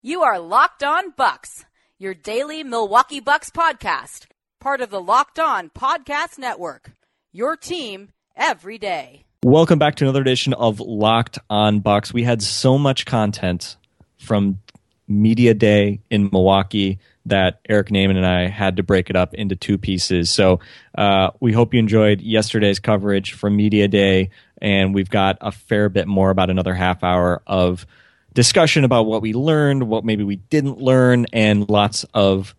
You 0.00 0.22
are 0.22 0.38
Locked 0.38 0.84
On 0.84 1.10
Bucks, 1.16 1.64
your 1.98 2.14
daily 2.14 2.62
Milwaukee 2.62 3.18
Bucks 3.18 3.50
podcast, 3.50 4.26
part 4.60 4.80
of 4.80 4.90
the 4.90 5.00
Locked 5.00 5.40
On 5.40 5.70
Podcast 5.70 6.38
Network. 6.38 6.92
Your 7.32 7.56
team 7.56 8.10
every 8.36 8.78
day. 8.78 9.24
Welcome 9.42 9.80
back 9.80 9.96
to 9.96 10.04
another 10.04 10.20
edition 10.20 10.52
of 10.54 10.78
Locked 10.78 11.40
on 11.50 11.80
Bucks. 11.80 12.14
We 12.14 12.22
had 12.22 12.42
so 12.42 12.78
much 12.78 13.06
content 13.06 13.76
from 14.20 14.60
Media 15.08 15.52
Day 15.52 16.00
in 16.10 16.30
Milwaukee 16.30 17.00
that 17.26 17.58
Eric 17.68 17.88
Nehm 17.88 18.10
and 18.10 18.24
I 18.24 18.46
had 18.46 18.76
to 18.76 18.84
break 18.84 19.10
it 19.10 19.16
up 19.16 19.34
into 19.34 19.56
two 19.56 19.78
pieces. 19.78 20.30
So 20.30 20.60
uh, 20.96 21.30
we 21.40 21.52
hope 21.52 21.74
you 21.74 21.80
enjoyed 21.80 22.20
yesterday's 22.20 22.78
coverage 22.78 23.32
from 23.32 23.56
Media 23.56 23.88
Day, 23.88 24.30
and 24.62 24.94
we've 24.94 25.10
got 25.10 25.38
a 25.40 25.50
fair 25.50 25.88
bit 25.88 26.06
more 26.06 26.30
about 26.30 26.50
another 26.50 26.74
half 26.74 27.02
hour 27.02 27.42
of 27.48 27.84
discussion 28.32 28.84
about 28.84 29.06
what 29.06 29.22
we 29.22 29.32
learned, 29.32 29.88
what 29.88 30.04
maybe 30.04 30.24
we 30.24 30.36
didn't 30.36 30.78
learn, 30.78 31.26
and 31.32 31.68
lots 31.68 32.04
of 32.14 32.54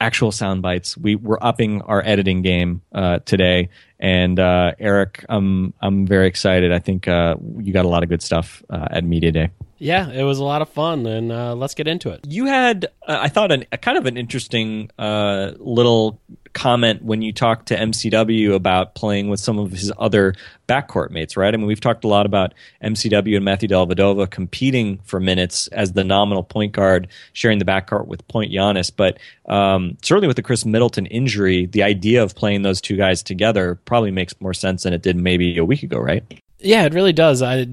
actual 0.00 0.32
sound 0.32 0.62
bites. 0.62 0.96
We 0.96 1.16
we're 1.16 1.38
upping 1.40 1.82
our 1.82 2.02
editing 2.04 2.42
game 2.42 2.82
uh, 2.94 3.20
today, 3.24 3.70
and 3.98 4.38
uh, 4.38 4.72
Eric, 4.78 5.24
I'm 5.28 5.72
I'm 5.80 6.06
very 6.06 6.26
excited. 6.26 6.72
I 6.72 6.78
think 6.78 7.08
uh, 7.08 7.36
you 7.58 7.72
got 7.72 7.84
a 7.84 7.88
lot 7.88 8.02
of 8.02 8.08
good 8.08 8.22
stuff 8.22 8.62
uh, 8.70 8.88
at 8.90 9.04
Media 9.04 9.32
Day. 9.32 9.50
Yeah, 9.78 10.10
it 10.10 10.22
was 10.22 10.38
a 10.38 10.44
lot 10.44 10.62
of 10.62 10.68
fun, 10.68 11.06
and 11.06 11.32
uh, 11.32 11.54
let's 11.54 11.74
get 11.74 11.88
into 11.88 12.10
it. 12.10 12.20
You 12.26 12.46
had, 12.46 12.86
uh, 13.06 13.18
I 13.20 13.28
thought, 13.28 13.50
an, 13.50 13.66
a 13.72 13.76
kind 13.76 13.98
of 13.98 14.06
an 14.06 14.16
interesting 14.16 14.90
little 14.98 16.20
comment 16.54 17.02
when 17.02 17.20
you 17.20 17.32
talk 17.32 17.66
to 17.66 17.76
MCW 17.76 18.54
about 18.54 18.94
playing 18.94 19.28
with 19.28 19.40
some 19.40 19.58
of 19.58 19.72
his 19.72 19.92
other 19.98 20.34
backcourt 20.68 21.10
mates, 21.10 21.36
right? 21.36 21.52
I 21.52 21.56
mean, 21.56 21.66
we've 21.66 21.80
talked 21.80 22.04
a 22.04 22.08
lot 22.08 22.24
about 22.24 22.54
MCW 22.82 23.36
and 23.36 23.44
Matthew 23.44 23.68
Dellavedova 23.68 24.30
competing 24.30 24.98
for 25.04 25.20
minutes 25.20 25.66
as 25.68 25.92
the 25.92 26.04
nominal 26.04 26.42
point 26.42 26.72
guard, 26.72 27.08
sharing 27.32 27.58
the 27.58 27.64
backcourt 27.64 28.06
with 28.06 28.26
Point 28.28 28.52
Giannis. 28.52 28.90
But 28.94 29.18
um, 29.46 29.98
certainly 30.02 30.28
with 30.28 30.36
the 30.36 30.42
Khris 30.42 30.64
Middleton 30.64 31.06
injury, 31.06 31.66
the 31.66 31.82
idea 31.82 32.22
of 32.22 32.34
playing 32.34 32.62
those 32.62 32.80
two 32.80 32.96
guys 32.96 33.22
together 33.22 33.74
probably 33.84 34.10
makes 34.10 34.40
more 34.40 34.54
sense 34.54 34.84
than 34.84 34.92
it 34.92 35.02
did 35.02 35.16
maybe 35.16 35.58
a 35.58 35.64
week 35.64 35.82
ago, 35.82 35.98
right? 35.98 36.24
Yeah, 36.60 36.84
it 36.84 36.94
really 36.94 37.12
does. 37.12 37.42
I 37.42 37.66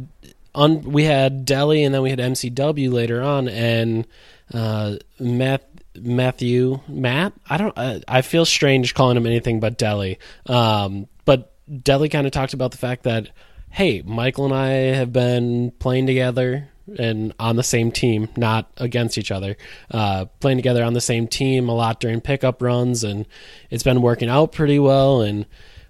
on 0.54 0.82
we 0.82 1.06
had 1.06 1.46
Delly 1.46 1.86
and 1.86 1.94
then 1.94 2.02
we 2.02 2.10
had 2.10 2.20
MCW 2.20 2.92
later 2.92 3.22
on, 3.22 3.48
and 3.48 4.06
uh, 4.54 4.96
Matt 5.20 5.71
Matthew 6.00 6.80
Matt. 6.88 7.34
I 7.50 7.58
don't. 7.58 8.04
I, 8.08 8.22
feel 8.22 8.46
strange 8.46 8.94
calling 8.94 9.18
him 9.18 9.26
anything 9.26 9.60
but 9.60 9.78
Delly. 9.78 10.18
Um, 10.46 11.08
but 11.26 11.54
Delly 11.70 12.10
kind 12.10 12.26
of 12.26 12.34
talked 12.34 12.54
about 12.54 12.72
the 12.72 12.78
fact 12.78 13.04
that 13.04 13.30
hey, 13.72 14.02
Michael 14.06 14.46
and 14.46 14.54
I 14.54 14.70
have 14.96 15.14
been 15.14 15.72
playing 15.80 16.06
together 16.06 16.68
and 17.00 17.34
on 17.40 17.56
the 17.56 17.64
same 17.64 17.92
team, 17.92 18.28
not 18.36 18.70
against 18.78 19.18
each 19.18 19.32
other. 19.32 19.56
Uh, 19.90 20.26
playing 20.40 20.58
together 20.58 20.84
on 20.84 20.94
the 20.94 21.02
same 21.02 21.28
team 21.28 21.70
a 21.70 21.76
lot 21.76 22.00
during 22.00 22.22
pickup 22.22 22.62
runs, 22.62 23.04
and 23.04 23.26
it's 23.70 23.84
been 23.84 24.02
working 24.02 24.30
out 24.30 24.52
pretty 24.52 24.80
well. 24.80 25.22
And 25.22 25.46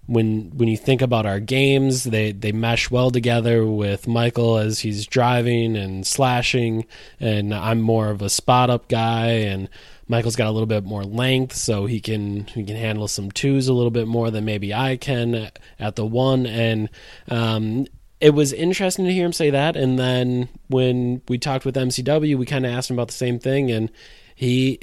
when 0.05 0.51
when 0.55 0.67
you 0.67 0.77
think 0.77 1.01
about 1.01 1.25
our 1.25 1.39
games, 1.39 2.03
they 2.03 2.31
they 2.31 2.51
mesh 2.51 2.91
well 2.91 3.11
together 3.11 3.65
with 3.65 4.07
Michael 4.07 4.57
as 4.57 4.79
he's 4.79 5.07
driving 5.07 5.75
and 5.75 6.05
slashing, 6.05 6.85
and 7.19 7.53
I'm 7.53 7.81
more 7.81 8.09
of 8.09 8.21
a 8.21 8.29
spot 8.29 8.69
up 8.69 8.87
guy, 8.87 9.27
and 9.27 9.69
Michael's 10.11 10.35
got 10.35 10.47
a 10.47 10.51
little 10.51 10.67
bit 10.67 10.83
more 10.83 11.05
length, 11.05 11.55
so 11.55 11.85
he 11.85 12.01
can 12.01 12.45
he 12.47 12.65
can 12.65 12.75
handle 12.75 13.07
some 13.07 13.31
twos 13.31 13.69
a 13.69 13.73
little 13.73 13.91
bit 13.91 14.07
more 14.07 14.29
than 14.29 14.43
maybe 14.43 14.73
I 14.73 14.97
can 14.97 15.49
at 15.79 15.95
the 15.95 16.05
one, 16.05 16.45
and 16.45 16.89
um, 17.29 17.87
it 18.19 18.31
was 18.31 18.51
interesting 18.51 19.05
to 19.05 19.13
hear 19.13 19.25
him 19.25 19.31
say 19.31 19.51
that. 19.51 19.77
And 19.77 19.97
then 19.97 20.49
when 20.67 21.21
we 21.29 21.37
talked 21.37 21.63
with 21.63 21.75
MCW, 21.75 22.37
we 22.37 22.45
kind 22.45 22.65
of 22.65 22.73
asked 22.73 22.89
him 22.89 22.97
about 22.97 23.07
the 23.07 23.13
same 23.13 23.39
thing, 23.39 23.71
and 23.71 23.89
he 24.35 24.81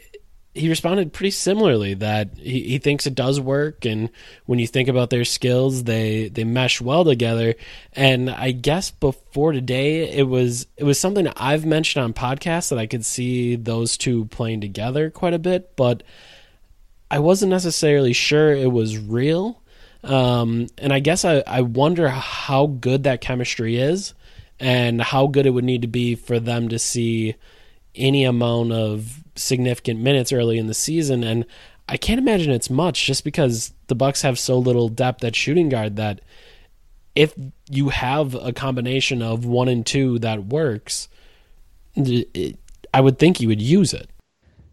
he 0.58 0.68
responded 0.68 1.12
pretty 1.12 1.30
similarly 1.30 1.94
that 1.94 2.30
he, 2.36 2.62
he 2.62 2.78
thinks 2.78 3.06
it 3.06 3.14
does 3.14 3.40
work 3.40 3.84
and 3.84 4.10
when 4.46 4.58
you 4.58 4.66
think 4.66 4.88
about 4.88 5.10
their 5.10 5.24
skills 5.24 5.84
they 5.84 6.28
they 6.28 6.44
mesh 6.44 6.80
well 6.80 7.04
together. 7.04 7.54
And 7.92 8.30
i 8.30 8.50
guess 8.50 8.90
before 8.90 9.52
today 9.52 10.08
it 10.10 10.24
was 10.24 10.66
it 10.76 10.84
was 10.84 10.98
something 10.98 11.28
i've 11.36 11.64
mentioned 11.64 12.04
on 12.04 12.12
podcasts 12.12 12.70
that 12.70 12.78
i 12.78 12.86
could 12.86 13.04
see 13.04 13.56
those 13.56 13.96
two 13.96 14.26
playing 14.26 14.60
together 14.60 15.10
quite 15.10 15.34
a 15.34 15.38
bit 15.38 15.76
but 15.76 16.02
i 17.10 17.18
wasn't 17.18 17.50
necessarily 17.50 18.12
sure 18.12 18.52
it 18.52 18.70
was 18.70 18.98
real. 18.98 19.62
Um, 20.04 20.68
and 20.78 20.92
i 20.92 21.00
guess 21.00 21.24
I, 21.24 21.42
I 21.46 21.62
wonder 21.62 22.08
how 22.08 22.66
good 22.66 23.04
that 23.04 23.20
chemistry 23.20 23.76
is 23.76 24.14
and 24.60 25.00
how 25.00 25.26
good 25.26 25.46
it 25.46 25.50
would 25.50 25.64
need 25.64 25.82
to 25.82 25.88
be 25.88 26.14
for 26.14 26.40
them 26.40 26.68
to 26.68 26.78
see 26.78 27.34
any 27.94 28.24
amount 28.24 28.72
of 28.72 29.22
significant 29.38 30.00
minutes 30.00 30.32
early 30.32 30.58
in 30.58 30.66
the 30.66 30.74
season, 30.74 31.24
and 31.24 31.46
I 31.88 31.96
can't 31.96 32.20
imagine 32.20 32.52
it's 32.52 32.70
much 32.70 33.06
just 33.06 33.24
because 33.24 33.72
the 33.86 33.94
Bucks 33.94 34.22
have 34.22 34.38
so 34.38 34.58
little 34.58 34.88
depth 34.88 35.24
at 35.24 35.34
shooting 35.34 35.68
guard 35.68 35.96
that 35.96 36.20
if 37.14 37.34
you 37.70 37.88
have 37.88 38.34
a 38.34 38.52
combination 38.52 39.22
of 39.22 39.44
one 39.44 39.68
and 39.68 39.84
two 39.84 40.18
that 40.20 40.44
works, 40.44 41.08
it, 41.96 42.58
I 42.92 43.00
would 43.00 43.18
think 43.18 43.40
you 43.40 43.48
would 43.48 43.62
use 43.62 43.94
it. 43.94 44.10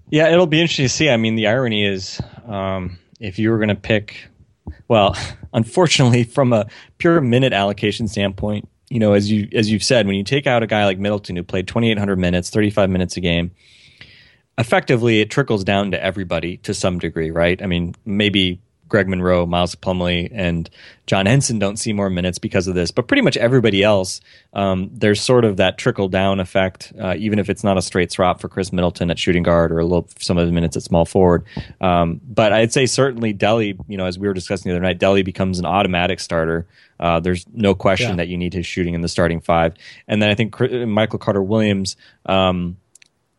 Yeah, 0.09 0.29
it'll 0.29 0.45
be 0.45 0.61
interesting 0.61 0.85
to 0.85 0.89
see. 0.89 1.09
I 1.09 1.17
mean, 1.17 1.35
the 1.35 1.47
irony 1.47 1.85
is, 1.85 2.21
um, 2.45 2.99
if 3.19 3.39
you 3.39 3.49
were 3.49 3.57
going 3.57 3.69
to 3.69 3.75
pick, 3.75 4.27
well, 4.87 5.17
unfortunately, 5.53 6.23
from 6.23 6.53
a 6.53 6.67
pure 6.97 7.21
minute 7.21 7.53
allocation 7.53 8.07
standpoint, 8.07 8.67
you 8.89 8.99
know, 8.99 9.13
as 9.13 9.31
you 9.31 9.47
as 9.53 9.71
you've 9.71 9.83
said, 9.83 10.05
when 10.05 10.15
you 10.15 10.23
take 10.23 10.45
out 10.45 10.61
a 10.61 10.67
guy 10.67 10.85
like 10.85 10.99
Middleton 10.99 11.35
who 11.35 11.43
played 11.43 11.67
2,800 11.67 12.17
minutes, 12.17 12.49
35 12.51 12.89
minutes 12.89 13.17
a 13.17 13.21
game, 13.21 13.51
effectively 14.57 15.21
it 15.21 15.29
trickles 15.29 15.63
down 15.63 15.91
to 15.91 16.03
everybody 16.03 16.57
to 16.57 16.73
some 16.73 16.99
degree, 16.99 17.31
right? 17.31 17.61
I 17.61 17.65
mean, 17.65 17.95
maybe 18.05 18.61
Greg 18.87 19.09
Monroe, 19.09 19.45
Miles 19.45 19.75
Plumlee, 19.75 20.29
and 20.31 20.69
John 21.07 21.25
Henson 21.25 21.57
don't 21.57 21.77
see 21.77 21.91
more 21.91 22.09
minutes 22.09 22.37
because 22.37 22.67
of 22.67 22.75
this, 22.75 22.91
but 22.91 23.07
pretty 23.07 23.21
much 23.21 23.35
everybody 23.35 23.81
else, 23.81 24.21
um, 24.53 24.89
there's 24.93 25.19
sort 25.21 25.43
of 25.43 25.57
that 25.57 25.77
trickle 25.77 26.07
down 26.07 26.39
effect, 26.39 26.93
uh, 27.01 27.15
even 27.17 27.39
if 27.39 27.49
it's 27.49 27.63
not 27.63 27.77
a 27.77 27.81
straight 27.81 28.11
swap 28.11 28.39
for 28.39 28.47
Khris 28.47 28.71
Middleton 28.71 29.09
at 29.09 29.17
shooting 29.17 29.43
guard 29.43 29.71
or 29.71 29.79
a 29.79 29.83
little 29.83 30.07
some 30.19 30.37
of 30.37 30.45
the 30.45 30.51
minutes 30.51 30.77
at 30.77 30.83
small 30.83 31.05
forward. 31.05 31.43
Um, 31.81 32.21
but 32.27 32.53
I'd 32.53 32.71
say 32.71 32.85
certainly 32.85 33.33
Delly, 33.33 33.77
you 33.87 33.97
know, 33.97 34.05
as 34.05 34.19
we 34.19 34.27
were 34.27 34.33
discussing 34.33 34.69
the 34.69 34.75
other 34.75 34.85
night, 34.85 34.99
Delly 34.99 35.25
becomes 35.25 35.57
an 35.57 35.65
automatic 35.65 36.19
starter. 36.19 36.67
Uh, 36.99 37.19
there's 37.19 37.45
no 37.53 37.73
question 37.73 38.11
yeah. 38.11 38.15
that 38.17 38.27
you 38.27 38.37
need 38.37 38.53
his 38.53 38.65
shooting 38.65 38.93
in 38.93 39.01
the 39.01 39.09
starting 39.09 39.41
five, 39.41 39.73
and 40.07 40.21
then 40.21 40.29
I 40.29 40.35
think 40.35 40.59
Michael 40.87 41.19
Carter 41.19 41.43
Williams. 41.43 41.97
Um, 42.27 42.77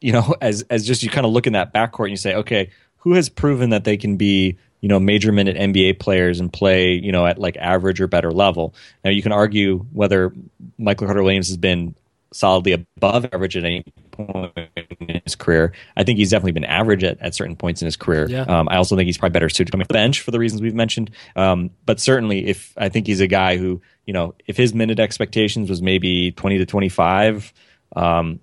you 0.07 0.13
know, 0.13 0.37
as 0.41 0.63
as 0.71 0.87
just 0.87 1.03
you 1.03 1.11
kind 1.11 1.27
of 1.27 1.33
look 1.33 1.47
in 1.47 1.55
that 1.55 1.75
backcourt 1.75 2.05
and 2.05 2.11
you 2.13 2.17
say, 2.17 2.37
okay, 2.37 2.71
who 2.99 3.15
has 3.15 3.29
proven 3.29 3.71
that 3.71 3.85
they 3.85 3.97
can 3.97 4.17
be 4.17 4.57
you 4.81 4.89
know 4.89 5.01
major 5.01 5.33
minute 5.33 5.57
NBA 5.57 5.99
players 5.99 6.39
and 6.39 6.53
play 6.53 6.93
you 6.93 7.11
know 7.11 7.27
at 7.27 7.39
like 7.39 7.57
average 7.57 8.01
or 8.01 8.07
better 8.07 8.31
level. 8.31 8.75
Now 9.05 9.11
you 9.11 9.23
can 9.23 9.33
argue 9.33 9.85
whether 9.93 10.33
Michael 10.79 11.09
Carter 11.09 11.23
Williams 11.23 11.49
has 11.49 11.57
been 11.57 11.97
solidly 12.33 12.73
above 12.73 13.25
average 13.33 13.57
at 13.57 13.65
any 13.65 13.85
point 14.11 14.53
in 15.01 15.21
his 15.25 15.35
career. 15.35 15.73
I 15.97 16.05
think 16.05 16.19
he's 16.19 16.31
definitely 16.31 16.53
been 16.53 16.65
average 16.65 17.03
at, 17.03 17.21
at 17.21 17.35
certain 17.35 17.57
points 17.57 17.83
in 17.83 17.87
his 17.87 17.97
career. 17.97 18.29
Yeah. 18.29 18.43
Um, 18.43 18.69
I 18.69 18.77
also 18.77 18.97
think 18.97 19.07
he's 19.07 19.17
probably 19.17 19.33
better 19.33 19.49
suited 19.49 19.71
coming 19.71 19.85
off 19.85 19.89
the 19.89 19.95
bench 19.95 20.21
for 20.21 20.31
the 20.31 20.39
reasons 20.39 20.61
we've 20.61 20.75
mentioned. 20.75 21.11
Um, 21.35 21.71
but 21.85 21.99
certainly, 21.99 22.47
if 22.47 22.75
I 22.77 22.89
think 22.89 23.07
he's 23.07 23.21
a 23.21 23.27
guy 23.27 23.57
who 23.57 23.81
you 24.05 24.13
know 24.13 24.35
if 24.47 24.57
his 24.57 24.75
minute 24.75 25.01
expectations 25.01 25.69
was 25.69 25.83
maybe 25.83 26.31
twenty 26.33 26.59
to 26.59 26.67
twenty 26.67 26.89
five. 26.89 27.53
Um, 27.95 28.41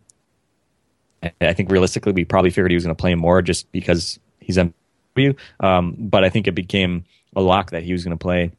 I 1.41 1.53
think 1.53 1.71
realistically, 1.71 2.11
we 2.11 2.25
probably 2.25 2.49
figured 2.49 2.71
he 2.71 2.75
was 2.75 2.83
going 2.83 2.95
to 2.95 3.01
play 3.01 3.15
more 3.15 3.41
just 3.41 3.71
because 3.71 4.19
he's 4.39 4.57
MW. 4.57 5.35
Um, 5.59 5.95
but 5.97 6.23
I 6.23 6.29
think 6.29 6.47
it 6.47 6.55
became 6.55 7.05
a 7.35 7.41
lock 7.41 7.71
that 7.71 7.83
he 7.83 7.93
was 7.93 8.03
going 8.03 8.17
to 8.17 8.21
play 8.21 8.51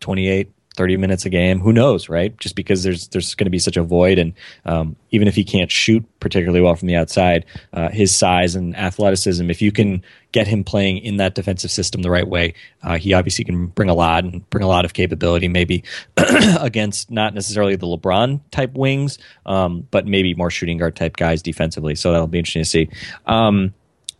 28, 0.00 0.50
30 0.74 0.96
minutes 0.96 1.24
a 1.24 1.30
game. 1.30 1.60
Who 1.60 1.72
knows, 1.72 2.08
right? 2.08 2.36
Just 2.38 2.56
because 2.56 2.82
there's 2.82 3.08
there's 3.08 3.34
going 3.34 3.46
to 3.46 3.50
be 3.50 3.58
such 3.58 3.76
a 3.76 3.82
void, 3.82 4.18
and 4.18 4.32
um, 4.64 4.96
even 5.10 5.28
if 5.28 5.34
he 5.34 5.44
can't 5.44 5.70
shoot 5.70 6.04
particularly 6.20 6.60
well 6.60 6.74
from 6.74 6.88
the 6.88 6.96
outside, 6.96 7.44
uh, 7.72 7.88
his 7.90 8.14
size 8.14 8.54
and 8.56 8.76
athleticism, 8.76 9.50
if 9.50 9.62
you 9.62 9.70
can 9.70 10.02
get 10.32 10.48
him 10.48 10.64
playing 10.64 10.98
in 10.98 11.16
that 11.18 11.34
defensive 11.34 11.70
system 11.70 12.02
the 12.02 12.10
right 12.10 12.26
way, 12.26 12.54
uh, 12.82 12.98
he 12.98 13.12
obviously 13.12 13.44
can 13.44 13.66
bring 13.68 13.88
a 13.88 13.94
lot 13.94 14.24
and 14.24 14.48
bring 14.50 14.64
a 14.64 14.68
lot 14.68 14.84
of 14.84 14.94
capability. 14.94 15.46
Maybe 15.46 15.84
against 16.60 17.10
not 17.10 17.34
necessarily 17.34 17.76
the 17.76 17.86
LeBron 17.86 18.40
type 18.50 18.74
wings, 18.74 19.18
um, 19.46 19.86
but 19.90 20.06
maybe 20.06 20.34
more 20.34 20.50
shooting 20.50 20.78
guard 20.78 20.96
type 20.96 21.16
guys 21.16 21.40
defensively. 21.40 21.94
So 21.94 22.10
that'll 22.10 22.26
be 22.26 22.38
interesting 22.38 22.62
to 22.62 22.68
see. 22.68 22.88
Um, 23.26 23.74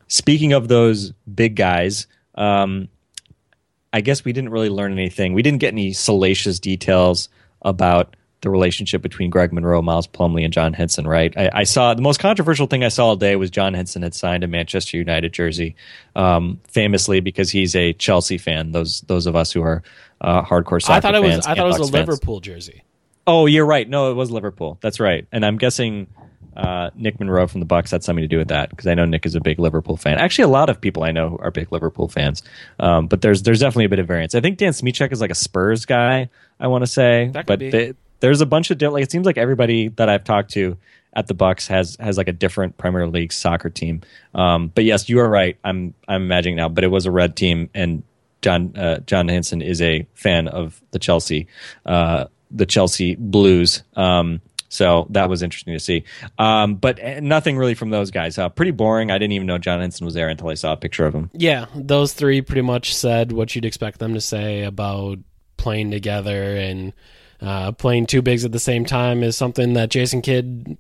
speaking 0.07 0.53
of 0.53 0.69
those 0.69 1.13
big 1.35 1.57
guys. 1.57 2.07
Um, 2.37 2.89
I 3.95 4.01
guess 4.01 4.25
we 4.25 4.33
didn't 4.33 4.51
really 4.51 4.71
learn 4.71 4.93
anything. 4.93 5.35
We 5.35 5.43
didn't 5.43 5.61
get 5.61 5.73
any 5.73 5.93
salacious 5.93 6.59
details 6.59 7.29
about 7.63 8.17
the 8.41 8.51
relationship 8.51 9.03
between 9.03 9.31
Greg 9.31 9.53
Monroe, 9.53 9.81
Miles 9.81 10.09
Plumlee, 10.09 10.43
and 10.43 10.53
John 10.53 10.73
Henson, 10.73 11.07
right? 11.07 11.33
I, 11.37 11.51
I, 11.61 11.63
saw 11.63 11.95
the 11.95 12.03
most 12.03 12.19
controversial 12.19 12.67
thing 12.67 12.83
I 12.83 12.89
saw 12.89 13.07
all 13.07 13.17
day 13.17 13.37
was 13.37 13.51
John 13.51 13.73
Henson 13.73 14.03
had 14.03 14.13
signed 14.13 14.43
a 14.43 14.49
Manchester 14.49 14.97
United 14.97 15.33
jersey, 15.33 15.77
um, 16.17 16.61
famously 16.67 17.21
because 17.21 17.51
he's 17.51 17.77
a 17.77 17.93
Chelsea 17.93 18.37
fan. 18.37 18.73
Those 18.73 19.03
those 19.03 19.27
of 19.27 19.37
us 19.37 19.53
who 19.53 19.63
are 19.63 19.85
uh, 20.21 20.43
hardcore 20.43 20.83
soccer 20.83 20.95
I 20.97 21.01
thought 21.01 21.15
it 21.15 21.23
was 21.23 21.47
I 21.47 21.55
thought 21.55 21.67
it 21.67 21.79
was 21.79 21.89
a 21.89 21.93
fans. 21.93 22.09
Liverpool 22.09 22.41
jersey. 22.41 22.83
Oh, 23.29 23.47
you're 23.47 23.65
right. 23.65 23.89
No, 23.89 24.11
it 24.11 24.15
was 24.15 24.29
Liverpool. 24.29 24.77
That's 24.83 24.99
right. 24.99 25.27
And 25.31 25.47
I'm 25.47 25.57
guessing 25.57 26.09
uh, 26.57 26.91
Nick 26.95 27.19
Monroe 27.19 27.47
from 27.47 27.61
the 27.61 27.67
Bucks 27.67 27.91
had 27.91 28.05
something 28.05 28.23
to 28.23 28.29
do 28.29 28.39
with 28.39 28.49
that 28.49 28.71
because 28.71 28.87
I 28.87 28.95
know 28.95 29.05
Nick 29.05 29.27
is 29.27 29.35
a 29.35 29.41
big 29.41 29.59
Liverpool 29.59 29.97
fan. 29.97 30.19
Actually, 30.19 30.45
a 30.45 30.49
lot 30.49 30.71
of 30.71 30.81
people 30.81 31.03
I 31.03 31.11
know 31.11 31.37
are 31.41 31.51
big 31.51 31.73
Liverpool 31.73 32.09
fans. 32.09 32.43
Um, 32.79 33.07
but 33.07 33.23
there's 33.23 33.43
there's 33.43 33.61
definitely 33.61 33.87
a 33.87 33.89
bit 33.89 33.99
of 33.99 34.07
variance. 34.07 34.35
I 34.35 34.41
think 34.41 34.59
Dan 34.59 34.73
Smichek 34.73 35.13
is 35.13 35.21
like 35.21 35.31
a 35.31 35.35
Spurs 35.35 35.85
guy. 35.85 36.29
I 36.61 36.69
want 36.69 36.83
to 36.83 36.87
say, 36.87 37.31
but 37.47 37.59
they, 37.59 37.95
there's 38.21 38.41
a 38.41 38.47
bunch 38.47 38.71
of 38.71 38.81
like 38.81 39.03
it 39.03 39.11
seems 39.11 39.27
like 39.27 39.39
everybody 39.39 39.89
that 39.89 40.09
I've 40.09 40.25
talked 40.25 40.53
to 40.53 40.77
at 41.13 41.27
the 41.27 41.35
Bucks 41.35 41.67
has 41.69 41.97
has 41.99 42.17
like 42.17 42.29
a 42.29 42.33
different 42.33 42.77
Premier 42.77 43.09
League 43.09 43.33
soccer 43.33 43.71
team. 43.71 44.03
Um, 44.35 44.69
but 44.69 44.85
yes, 44.85 45.09
you 45.09 45.19
are 45.21 45.29
right. 45.29 45.57
I'm 45.65 45.95
I'm 46.07 46.23
imagining 46.23 46.57
now, 46.57 46.69
but 46.69 46.85
it 46.85 46.89
was 46.89 47.07
a 47.07 47.11
red 47.11 47.37
team 47.37 47.71
and. 47.75 48.03
John 48.43 48.77
uh, 48.77 48.99
John 48.99 49.29
Henson 49.29 49.63
is 49.63 49.81
a 49.81 50.07
fan 50.13 50.49
of 50.49 50.79
the 50.91 50.99
Chelsea, 50.99 51.47
uh, 51.87 52.27
the 52.51 52.67
Chelsea 52.67 53.15
Blues. 53.15 53.83
Um, 53.97 54.43
so 54.75 55.07
that 55.11 55.29
was 55.29 55.43
interesting 55.43 55.73
to 55.73 55.79
see. 55.79 56.03
Um, 56.37 56.75
but 56.75 56.99
eh, 57.01 57.21
nothing 57.21 57.57
really 57.57 57.75
from 57.75 57.91
those 57.91 58.11
guys. 58.11 58.37
Uh, 58.37 58.49
pretty 58.49 58.73
boring. 58.73 59.13
I 59.13 59.19
didn't 59.19 59.33
even 59.33 59.47
know 59.47 59.57
John 59.57 59.81
Henson 59.81 60.05
was 60.05 60.15
there 60.15 60.29
until 60.29 60.49
I 60.49 60.55
saw 60.55 60.73
a 60.73 60.77
picture 60.77 61.07
of 61.07 61.15
him. 61.15 61.31
Yeah, 61.33 61.67
those 61.77 62.13
three 62.13 62.43
pretty 62.43 62.63
much 62.63 62.95
said 62.95 63.31
what 63.31 63.55
you'd 63.55 63.65
expect 63.65 64.01
them 64.01 64.15
to 64.15 64.21
say 64.21 64.65
about 64.65 65.19
playing 65.57 65.93
together 65.93 66.57
and 66.57 66.93
uh, 67.41 67.71
playing 67.73 68.07
two 68.07 68.21
bigs 68.21 68.45
at 68.45 68.51
the 68.51 68.59
same 68.59 68.85
time 68.85 69.23
is 69.23 69.37
something 69.37 69.75
that 69.75 69.91
Jason 69.91 70.23
Kidd 70.23 70.77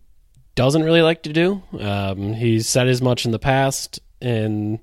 doesn't 0.56 0.82
really 0.82 1.02
like 1.02 1.22
to 1.22 1.32
do. 1.32 1.62
Um, 1.78 2.32
he's 2.32 2.68
said 2.68 2.88
as 2.88 3.00
much 3.00 3.24
in 3.24 3.30
the 3.30 3.38
past, 3.38 4.00
and 4.20 4.80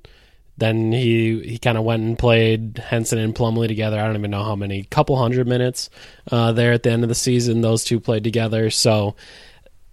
then 0.58 0.92
he 0.92 1.42
he 1.42 1.58
kind 1.58 1.78
of 1.78 1.84
went 1.84 2.04
and 2.04 2.18
played 2.18 2.78
Henson 2.78 3.18
and 3.18 3.34
Plumlee 3.34 3.68
together. 3.68 4.00
I 4.00 4.06
don't 4.06 4.18
even 4.18 4.32
know 4.32 4.44
how 4.44 4.56
many, 4.56 4.84
couple 4.84 5.18
hundred 5.18 5.48
minutes 5.48 5.90
uh, 6.32 6.52
there 6.52 6.74
at 6.74 6.84
the 6.84 6.92
end 6.92 7.04
of 7.04 7.10
the 7.10 7.16
season. 7.16 7.62
Those 7.62 7.84
two 7.84 8.00
played 8.00 8.24
together, 8.24 8.70
so 8.70 9.16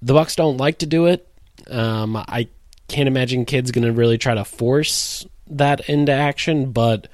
the 0.02 0.12
Bucks 0.12 0.36
don't 0.36 0.58
like 0.58 0.78
to 0.78 0.86
do 0.86 1.06
it. 1.06 1.26
Um, 1.68 2.16
I 2.16 2.48
can't 2.88 3.08
imagine 3.08 3.44
Kidd's 3.44 3.70
going 3.70 3.86
to 3.86 3.92
really 3.92 4.18
try 4.18 4.34
to 4.34 4.44
force 4.44 5.26
that 5.48 5.88
into 5.88 6.12
action, 6.12 6.72
but 6.72 7.08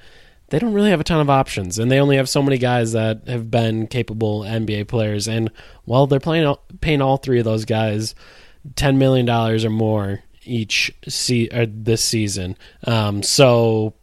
they 0.48 0.58
don't 0.58 0.74
really 0.74 0.90
have 0.90 1.00
a 1.00 1.04
ton 1.04 1.20
of 1.20 1.30
options, 1.30 1.78
and 1.78 1.90
they 1.90 2.00
only 2.00 2.16
have 2.16 2.28
so 2.28 2.42
many 2.42 2.58
guys 2.58 2.92
that 2.92 3.26
have 3.28 3.50
been 3.50 3.86
capable 3.86 4.40
NBA 4.40 4.88
players. 4.88 5.28
And 5.28 5.50
while 5.84 6.06
they're 6.06 6.20
playing, 6.20 6.54
paying 6.80 7.00
all 7.02 7.16
three 7.16 7.38
of 7.38 7.44
those 7.44 7.64
guys 7.64 8.14
ten 8.76 8.98
million 8.98 9.26
dollars 9.26 9.64
or 9.64 9.70
more 9.70 10.20
each 10.44 10.94
se- 11.06 11.48
or 11.52 11.66
this 11.66 12.04
season, 12.04 12.56
um, 12.86 13.22
so 13.22 13.94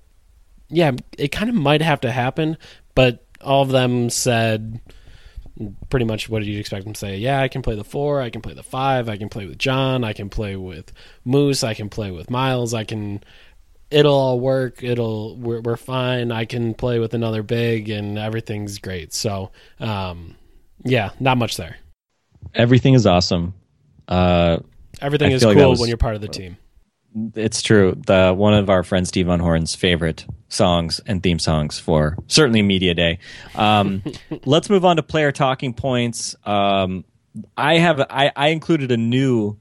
yeah, 0.69 0.91
it 1.17 1.29
kind 1.29 1.49
of 1.49 1.55
might 1.55 1.81
have 1.81 2.01
to 2.01 2.11
happen. 2.11 2.57
But 2.95 3.25
all 3.41 3.61
of 3.63 3.69
them 3.69 4.09
said 4.09 4.81
pretty 5.89 6.05
much 6.05 6.29
what 6.29 6.39
did 6.39 6.47
you 6.47 6.59
expect 6.59 6.85
them 6.85 6.93
to 6.93 6.99
say? 6.99 7.17
Yeah, 7.17 7.41
I 7.41 7.47
can 7.47 7.61
play 7.61 7.75
the 7.75 7.83
four, 7.83 8.21
I 8.21 8.29
can 8.29 8.41
play 8.41 8.53
the 8.53 8.63
five, 8.63 9.09
I 9.09 9.17
can 9.17 9.29
play 9.29 9.45
with 9.45 9.57
John, 9.57 10.03
I 10.03 10.13
can 10.13 10.29
play 10.29 10.55
with 10.55 10.91
Moose, 11.25 11.63
I 11.63 11.73
can 11.73 11.89
play 11.89 12.11
with 12.11 12.29
Miles, 12.29 12.73
I 12.73 12.83
can. 12.83 13.23
It'll 13.89 14.13
all 14.13 14.39
work. 14.39 14.83
It'll 14.83 15.35
we're 15.35 15.59
we're 15.59 15.75
fine. 15.75 16.31
I 16.31 16.45
can 16.45 16.73
play 16.73 16.99
with 16.99 17.13
another 17.13 17.43
big, 17.43 17.89
and 17.89 18.17
everything's 18.17 18.77
great. 18.77 19.13
So, 19.13 19.51
um, 19.81 20.35
yeah, 20.85 21.09
not 21.19 21.37
much 21.37 21.57
there. 21.57 21.75
Everything 22.55 22.93
is 22.93 23.05
awesome. 23.05 23.53
Uh, 24.07 24.59
Everything 25.01 25.31
I 25.31 25.35
is 25.35 25.41
feel 25.41 25.49
like 25.49 25.57
cool 25.57 25.69
was- 25.71 25.79
when 25.79 25.87
you're 25.89 25.97
part 25.97 26.15
of 26.15 26.21
the 26.21 26.27
team. 26.27 26.57
it's 27.35 27.61
true. 27.61 27.95
The 28.07 28.33
one 28.35 28.53
of 28.53 28.69
our 28.69 28.83
friend 28.83 29.07
Steve 29.07 29.27
von 29.27 29.39
Horn's 29.39 29.75
favorite 29.75 30.25
songs 30.49 30.99
and 31.05 31.21
theme 31.23 31.39
songs 31.39 31.79
for 31.79 32.17
certainly 32.27 32.61
Media 32.61 32.93
Day. 32.93 33.19
Um, 33.55 34.03
let's 34.45 34.69
move 34.69 34.85
on 34.85 34.95
to 34.97 35.03
player 35.03 35.31
talking 35.31 35.73
points. 35.73 36.35
Um, 36.45 37.03
I 37.57 37.77
have 37.77 37.99
I, 38.09 38.31
I 38.35 38.47
included 38.49 38.91
a 38.91 38.97
new 38.97 39.57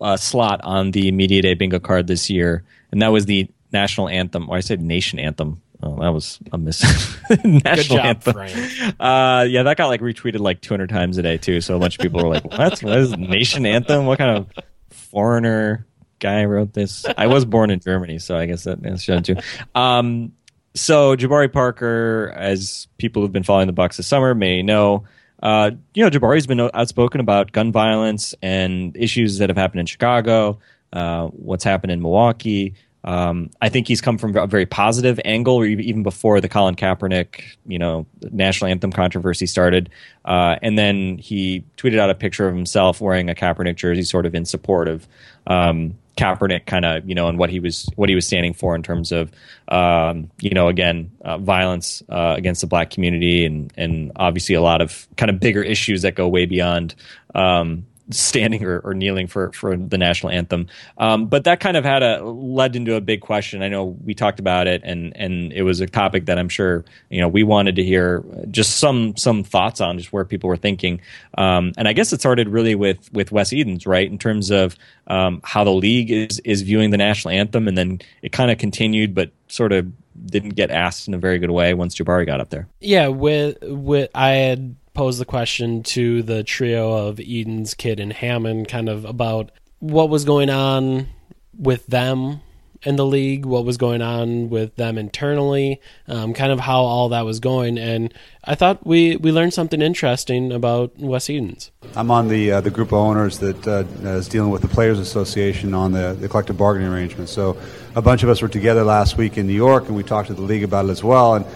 uh, 0.00 0.16
slot 0.16 0.60
on 0.64 0.90
the 0.90 1.10
Media 1.12 1.42
Day 1.42 1.54
bingo 1.54 1.78
card 1.78 2.06
this 2.06 2.28
year, 2.30 2.64
and 2.92 3.00
that 3.02 3.08
was 3.08 3.26
the 3.26 3.48
national 3.72 4.08
anthem. 4.08 4.48
Or 4.50 4.56
I 4.56 4.60
said 4.60 4.80
nation 4.80 5.18
anthem. 5.18 5.60
Oh, 5.84 5.96
that 6.00 6.08
was 6.14 6.38
a 6.50 6.56
miss. 6.56 6.82
national 7.44 7.98
job, 7.98 8.06
anthem. 8.06 8.32
Frank. 8.32 8.94
Uh, 8.98 9.44
yeah, 9.48 9.64
that 9.64 9.76
got 9.76 9.88
like 9.88 10.00
retweeted 10.00 10.40
like 10.40 10.62
200 10.62 10.88
times 10.88 11.18
a 11.18 11.22
day 11.22 11.36
too. 11.36 11.60
So 11.60 11.76
a 11.76 11.78
bunch 11.78 11.98
of 11.98 12.02
people 12.02 12.22
were 12.22 12.28
like, 12.28 12.44
"What? 12.44 12.82
What 12.82 12.98
is 12.98 13.14
nation 13.18 13.66
anthem? 13.66 14.06
What 14.06 14.16
kind 14.16 14.38
of 14.38 14.64
foreigner 14.88 15.86
guy 16.20 16.46
wrote 16.46 16.72
this?" 16.72 17.04
I 17.18 17.26
was 17.26 17.44
born 17.44 17.70
in 17.70 17.80
Germany, 17.80 18.18
so 18.18 18.34
I 18.34 18.46
guess 18.46 18.64
that 18.64 18.82
that 18.82 18.98
should 18.98 19.26
too. 19.26 19.36
Um, 19.74 20.32
so 20.74 21.16
Jabari 21.16 21.52
Parker, 21.52 22.32
as 22.34 22.88
people 22.96 23.20
who've 23.20 23.32
been 23.32 23.42
following 23.42 23.66
the 23.66 23.74
Bucks 23.74 23.98
this 23.98 24.06
summer 24.06 24.34
may 24.34 24.62
know, 24.62 25.04
uh, 25.42 25.72
you 25.92 26.02
know 26.02 26.08
Jabari's 26.08 26.46
been 26.46 26.60
outspoken 26.60 27.20
about 27.20 27.52
gun 27.52 27.72
violence 27.72 28.34
and 28.40 28.96
issues 28.96 29.36
that 29.38 29.50
have 29.50 29.58
happened 29.58 29.80
in 29.80 29.86
Chicago, 29.86 30.60
uh, 30.94 31.26
what's 31.26 31.64
happened 31.64 31.92
in 31.92 32.00
Milwaukee. 32.00 32.74
Um, 33.04 33.50
I 33.60 33.68
think 33.68 33.86
he's 33.86 34.00
come 34.00 34.16
from 34.16 34.34
a 34.34 34.46
very 34.46 34.64
positive 34.64 35.20
angle, 35.24 35.62
even 35.64 36.02
before 36.02 36.40
the 36.40 36.48
Colin 36.48 36.74
Kaepernick, 36.74 37.44
you 37.66 37.78
know, 37.78 38.06
national 38.30 38.70
anthem 38.70 38.90
controversy 38.90 39.46
started. 39.46 39.90
Uh, 40.24 40.56
and 40.62 40.78
then 40.78 41.18
he 41.18 41.64
tweeted 41.76 41.98
out 41.98 42.08
a 42.08 42.14
picture 42.14 42.48
of 42.48 42.54
himself 42.54 43.02
wearing 43.02 43.28
a 43.28 43.34
Kaepernick 43.34 43.76
jersey, 43.76 44.02
sort 44.02 44.24
of 44.24 44.34
in 44.34 44.46
support 44.46 44.88
of 44.88 45.06
um, 45.46 45.98
Kaepernick, 46.16 46.64
kind 46.64 46.86
of, 46.86 47.06
you 47.06 47.14
know, 47.14 47.28
and 47.28 47.38
what 47.38 47.50
he 47.50 47.60
was 47.60 47.86
what 47.96 48.08
he 48.08 48.14
was 48.14 48.26
standing 48.26 48.54
for 48.54 48.74
in 48.74 48.82
terms 48.82 49.12
of, 49.12 49.30
um, 49.68 50.30
you 50.40 50.50
know, 50.50 50.68
again, 50.68 51.10
uh, 51.22 51.36
violence 51.36 52.02
uh, 52.08 52.34
against 52.38 52.62
the 52.62 52.66
black 52.66 52.88
community, 52.88 53.44
and 53.44 53.70
and 53.76 54.12
obviously 54.16 54.54
a 54.54 54.62
lot 54.62 54.80
of 54.80 55.06
kind 55.18 55.28
of 55.30 55.40
bigger 55.40 55.62
issues 55.62 56.02
that 56.02 56.14
go 56.14 56.26
way 56.26 56.46
beyond. 56.46 56.94
Um, 57.34 57.84
standing 58.10 58.62
or, 58.64 58.80
or 58.80 58.94
kneeling 58.94 59.26
for, 59.26 59.50
for 59.52 59.76
the 59.76 59.96
national 59.96 60.30
anthem. 60.30 60.66
Um, 60.98 61.26
but 61.26 61.44
that 61.44 61.60
kind 61.60 61.76
of 61.76 61.84
had 61.84 62.02
a 62.02 62.22
led 62.22 62.76
into 62.76 62.94
a 62.96 63.00
big 63.00 63.20
question. 63.20 63.62
I 63.62 63.68
know 63.68 63.96
we 64.04 64.14
talked 64.14 64.38
about 64.40 64.66
it 64.66 64.82
and, 64.84 65.16
and 65.16 65.52
it 65.52 65.62
was 65.62 65.80
a 65.80 65.86
topic 65.86 66.26
that 66.26 66.38
I'm 66.38 66.48
sure, 66.48 66.84
you 67.08 67.20
know, 67.20 67.28
we 67.28 67.42
wanted 67.42 67.76
to 67.76 67.82
hear 67.82 68.22
just 68.50 68.78
some, 68.78 69.16
some 69.16 69.42
thoughts 69.42 69.80
on 69.80 69.98
just 69.98 70.12
where 70.12 70.24
people 70.24 70.48
were 70.48 70.56
thinking. 70.56 71.00
Um, 71.38 71.72
and 71.76 71.88
I 71.88 71.94
guess 71.94 72.12
it 72.12 72.20
started 72.20 72.48
really 72.48 72.74
with, 72.74 73.12
with 73.12 73.32
Wes 73.32 73.52
Edens, 73.52 73.86
right? 73.86 74.10
In 74.10 74.18
terms 74.18 74.50
of, 74.50 74.76
um, 75.06 75.40
how 75.42 75.64
the 75.64 75.72
league 75.72 76.10
is, 76.10 76.40
is 76.44 76.62
viewing 76.62 76.90
the 76.90 76.98
national 76.98 77.32
anthem. 77.32 77.68
And 77.68 77.76
then 77.76 78.00
it 78.22 78.32
kind 78.32 78.50
of 78.50 78.58
continued, 78.58 79.14
but 79.14 79.30
sort 79.48 79.72
of 79.72 79.90
didn't 80.26 80.50
get 80.50 80.70
asked 80.70 81.08
in 81.08 81.14
a 81.14 81.18
very 81.18 81.38
good 81.38 81.50
way 81.50 81.74
once 81.74 81.94
Jabari 81.94 82.26
got 82.26 82.40
up 82.40 82.50
there. 82.50 82.68
Yeah, 82.80 83.08
with 83.08 83.58
with 83.62 84.10
I 84.14 84.30
had 84.30 84.76
posed 84.94 85.20
the 85.20 85.24
question 85.24 85.82
to 85.82 86.22
the 86.22 86.42
trio 86.42 87.08
of 87.08 87.20
Edens 87.20 87.74
Kidd 87.74 88.00
and 88.00 88.12
Hammond, 88.12 88.68
kind 88.68 88.88
of 88.88 89.04
about 89.04 89.50
what 89.80 90.08
was 90.08 90.24
going 90.24 90.50
on 90.50 91.08
with 91.56 91.86
them 91.86 92.40
in 92.84 92.96
the 92.96 93.06
league, 93.06 93.44
what 93.46 93.64
was 93.64 93.76
going 93.76 94.02
on 94.02 94.50
with 94.50 94.76
them 94.76 94.98
internally, 94.98 95.80
um, 96.06 96.34
kind 96.34 96.52
of 96.52 96.60
how 96.60 96.82
all 96.82 97.08
that 97.08 97.24
was 97.24 97.40
going, 97.40 97.78
and 97.78 98.12
I 98.44 98.54
thought 98.54 98.86
we 98.86 99.16
we 99.16 99.32
learned 99.32 99.54
something 99.54 99.80
interesting 99.80 100.52
about 100.52 100.92
Wes 100.98 101.30
Edens. 101.30 101.70
I'm 101.96 102.10
on 102.10 102.28
the 102.28 102.52
uh, 102.52 102.60
the 102.60 102.70
group 102.70 102.88
of 102.88 102.98
owners 102.98 103.38
that 103.38 103.66
uh, 103.66 103.84
is 104.08 104.28
dealing 104.28 104.50
with 104.50 104.62
the 104.62 104.68
Players 104.68 104.98
Association 104.98 105.72
on 105.72 105.92
the, 105.92 106.16
the 106.18 106.28
collective 106.28 106.58
bargaining 106.58 106.92
arrangement. 106.92 107.30
So 107.30 107.56
a 107.94 108.02
bunch 108.02 108.22
of 108.22 108.28
us 108.28 108.42
were 108.42 108.48
together 108.48 108.84
last 108.84 109.16
week 109.16 109.38
in 109.38 109.46
New 109.46 109.54
York, 109.54 109.86
and 109.86 109.96
we 109.96 110.02
talked 110.02 110.28
to 110.28 110.34
the 110.34 110.42
league 110.42 110.64
about 110.64 110.84
it 110.84 110.90
as 110.90 111.02
well. 111.02 111.36
And 111.36 111.46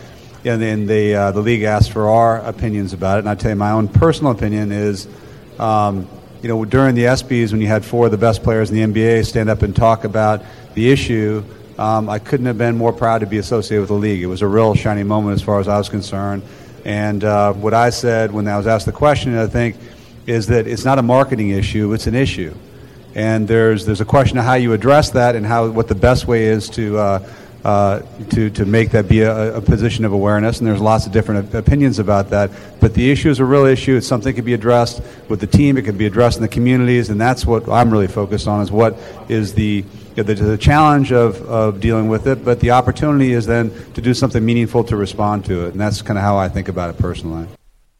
and 0.45 0.63
then 0.63 0.87
the 0.87 1.15
uh, 1.15 1.33
the 1.33 1.41
league 1.41 1.63
asked 1.63 1.93
for 1.93 2.09
our 2.09 2.39
opinions 2.39 2.93
about 2.93 3.19
it. 3.19 3.21
And 3.21 3.29
I 3.29 3.35
tell 3.35 3.51
you, 3.51 3.57
my 3.57 3.73
own 3.73 3.89
personal 3.89 4.33
opinion 4.33 4.71
is, 4.71 5.09
um, 5.59 6.09
you 6.43 6.49
know, 6.49 6.65
during 6.65 6.95
the 6.95 7.05
ESPYS 7.05 7.53
when 7.53 7.61
you 7.61 7.67
had 7.67 7.85
four 7.85 8.07
of 8.07 8.13
the 8.13 8.19
best 8.19 8.43
players 8.43 8.71
in 8.71 8.93
the 8.93 9.01
NBA 9.01 9.27
stand 9.27 9.51
up 9.51 9.63
and 9.63 9.75
talk 9.75 10.05
about 10.05 10.43
the 10.75 10.91
issue. 10.91 11.45
Um, 11.77 12.09
I 12.09 12.19
couldn't 12.19 12.47
have 12.47 12.59
been 12.59 12.77
more 12.77 12.93
proud 12.93 13.19
to 13.21 13.27
be 13.27 13.39
associated 13.39 13.83
with 13.83 13.89
the 13.89 13.95
league. 13.95 14.21
It 14.21 14.27
was 14.27 14.43
a 14.43 14.47
real 14.49 14.75
shining 14.75 15.07
moment 15.07 15.35
as 15.35 15.43
far 15.43 15.61
as 15.61 15.69
I 15.69 15.79
was 15.79 15.89
concerned. 15.89 16.43
And 16.85 17.23
uh, 17.23 17.53
what 17.53 17.75
I 17.75 17.91
said 17.91 18.33
when 18.33 18.49
I 18.49 18.57
was 18.57 18.67
asked 18.67 18.87
the 18.87 18.93
question, 18.93 19.37
I 19.37 19.47
think, 19.47 19.77
is 20.27 20.47
that 20.49 20.67
it's 20.67 20.85
not 20.85 20.99
a 20.99 21.03
marketing 21.03 21.51
issue; 21.51 21.93
it's 21.93 22.07
an 22.07 22.15
issue. 22.15 22.55
And 23.15 23.49
there's 23.49 23.85
there's 23.87 24.01
a 24.01 24.05
question 24.05 24.39
of 24.39 24.45
how 24.45 24.55
you 24.55 24.73
address 24.73 25.11
that 25.11 25.35
and 25.35 25.45
how 25.45 25.69
what 25.69 25.89
the 25.89 25.95
best 25.95 26.29
way 26.29 26.45
is 26.45 26.69
to. 26.71 26.99
Uh, 26.99 27.29
uh, 27.65 28.01
to, 28.31 28.51
to 28.51 28.65
make 28.65 28.91
that 28.93 29.09
be 29.09 29.23
a, 29.23 29.57
a, 29.57 29.61
position 29.61 30.05
of 30.05 30.13
awareness, 30.13 30.59
and 30.59 30.67
there's 30.67 30.81
lots 30.81 31.07
of 31.07 31.13
different 31.13 31.53
opinions 31.55 31.99
about 31.99 32.31
that. 32.31 32.51
But 32.81 32.95
the 32.95 33.11
issue 33.11 33.31
is 33.31 33.41
a 33.41 33.45
real 33.45 33.65
issue. 33.65 33.97
It's 33.97 34.07
something 34.07 34.33
that 34.33 34.37
can 34.37 34.45
be 34.45 34.55
addressed 34.55 35.03
with 35.29 35.41
the 35.41 35.47
team. 35.47 35.77
It 35.77 35.83
can 35.83 35.97
be 35.97 36.07
addressed 36.07 36.37
in 36.37 36.43
the 36.43 36.49
communities, 36.49 37.11
and 37.11 37.21
that's 37.21 37.45
what 37.45 37.69
I'm 37.69 37.91
really 37.91 38.07
focused 38.07 38.47
on. 38.47 38.61
Is 38.61 38.71
what 38.71 38.97
is 39.29 39.55
the 39.55 39.85
the, 40.15 40.35
the 40.35 40.59
challenge 40.59 41.13
of, 41.13 41.41
of 41.43 41.81
dealing 41.81 42.09
with 42.09 42.27
it, 42.27 42.45
but 42.45 42.61
the 42.61 42.73
opportunity 42.73 43.33
is 43.33 43.47
then 43.47 43.71
to 43.95 44.01
do 44.01 44.15
something 44.15 44.45
meaningful 44.45 44.83
to 44.85 44.97
respond 44.97 45.45
to 45.45 45.67
it, 45.67 45.73
and 45.73 45.81
that's 45.81 46.03
kind 46.03 46.19
of 46.19 46.25
how 46.25 46.37
I 46.37 46.49
think 46.49 46.69
about 46.69 46.91
it 46.91 46.99
personally. 46.99 47.47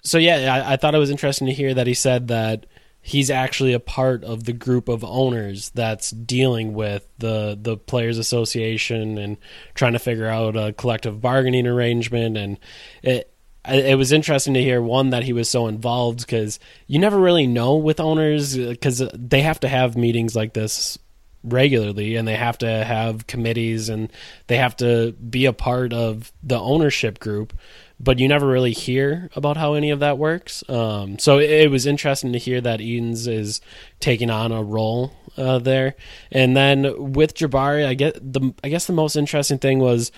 So 0.03 0.19
yeah, 0.19 0.65
I, 0.67 0.73
I 0.73 0.77
thought 0.77 0.95
it 0.95 0.99
was 0.99 1.11
interesting 1.11 1.47
to 1.49 1.53
hear 1.53 1.75
that 1.75 1.87
he 1.87 1.95
said 1.95 2.29
that 2.29 2.67
he's 3.01 3.31
actually 3.31 3.73
a 3.73 3.81
part 3.81 4.25
of 4.25 4.45
the 4.45 4.53
group 4.53 4.89
of 4.89 5.05
owners 5.05 5.71
that's 5.71 6.11
dealing 6.11 6.75
with 6.75 7.09
the 7.19 7.59
the 7.61 7.77
players 7.77 8.19
association 8.19 9.19
and 9.19 9.37
trying 9.75 9.95
to 9.95 9.99
figure 9.99 10.27
out 10.27 10.57
a 10.57 10.73
collective 10.73 11.21
bargaining 11.21 11.67
arrangement. 11.67 12.37
And 12.37 12.59
it 13.03 13.33
it 13.67 13.97
was 13.97 14.13
interesting 14.13 14.55
to 14.55 14.63
hear 14.63 14.81
one 14.81 15.11
that 15.11 15.25
he 15.25 15.33
was 15.33 15.49
so 15.49 15.67
involved 15.67 16.21
because 16.21 16.59
you 16.87 16.99
never 16.99 17.19
really 17.19 17.47
know 17.47 17.77
with 17.77 18.01
owners 18.01 18.57
because 18.57 19.03
they 19.13 19.43
have 19.43 19.61
to 19.61 19.69
have 19.69 19.97
meetings 19.97 20.35
like 20.35 20.55
this 20.55 20.99
regularly 21.45 22.17
and 22.17 22.27
they 22.27 22.35
have 22.35 22.59
to 22.59 22.85
have 22.85 23.27
committees 23.27 23.89
and 23.89 24.11
they 24.47 24.57
have 24.57 24.77
to 24.77 25.13
be 25.13 25.47
a 25.47 25.53
part 25.53 25.93
of 25.93 26.33
the 26.43 26.59
ownership 26.59 27.19
group 27.19 27.53
but 28.01 28.19
you 28.19 28.29
never 28.29 28.47
really 28.47 28.73
hear 28.73 29.29
about 29.35 29.57
how 29.57 29.75
any 29.75 29.91
of 29.91 30.01
that 30.01 30.19
works 30.19 30.63
um, 30.69 31.19
so 31.19 31.39
it, 31.39 31.51
it, 31.51 31.71
was 31.71 31.87
interesting 31.87 32.33
to 32.33 32.39
hear 32.39 32.61
that 32.61 32.81
Edens 32.81 33.27
is 33.27 33.61
taking 34.01 34.31
on 34.31 34.53
a 34.53 34.63
role 34.63 35.13
uh, 35.37 35.59
there 35.59 35.95
and 36.31 36.57
then 36.57 37.13
with 37.13 37.35
Jabari 37.35 37.87
I 37.87 37.95
get 37.95 38.15
the 38.15 38.55
I 38.63 38.69
guess 38.69 38.87
the 38.87 38.93
most 38.93 39.17
interesting 39.17 39.59
thing 39.59 39.79
was 39.79 40.13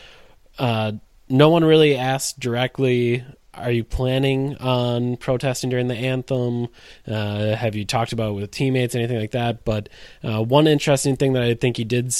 uh, 0.58 0.92
no 1.28 1.48
one 1.48 1.64
really 1.64 1.96
asked 1.96 2.40
directly 2.40 3.24
are 3.54 3.70
you 3.70 3.84
planning 3.84 4.56
on 4.58 5.16
protesting 5.16 5.70
during 5.70 5.88
the 5.88 5.94
anthem? 5.94 6.68
Uh, 7.06 7.56
have 7.56 7.74
you 7.74 7.84
talked 7.84 8.12
about 8.12 8.34
with 8.34 8.50
teammates, 8.50 8.94
anything 8.94 9.18
like 9.18 9.32
that? 9.32 9.64
But 9.64 9.88
uh, 10.22 10.42
one 10.42 10.66
interesting 10.66 11.16
thing 11.16 11.32
that 11.32 11.42
I 11.42 11.54
think 11.54 11.76
he 11.76 11.84
did 11.84 12.14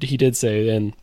he 0.00 0.16
did 0.16 0.36
say, 0.36 0.68
and 0.70 0.94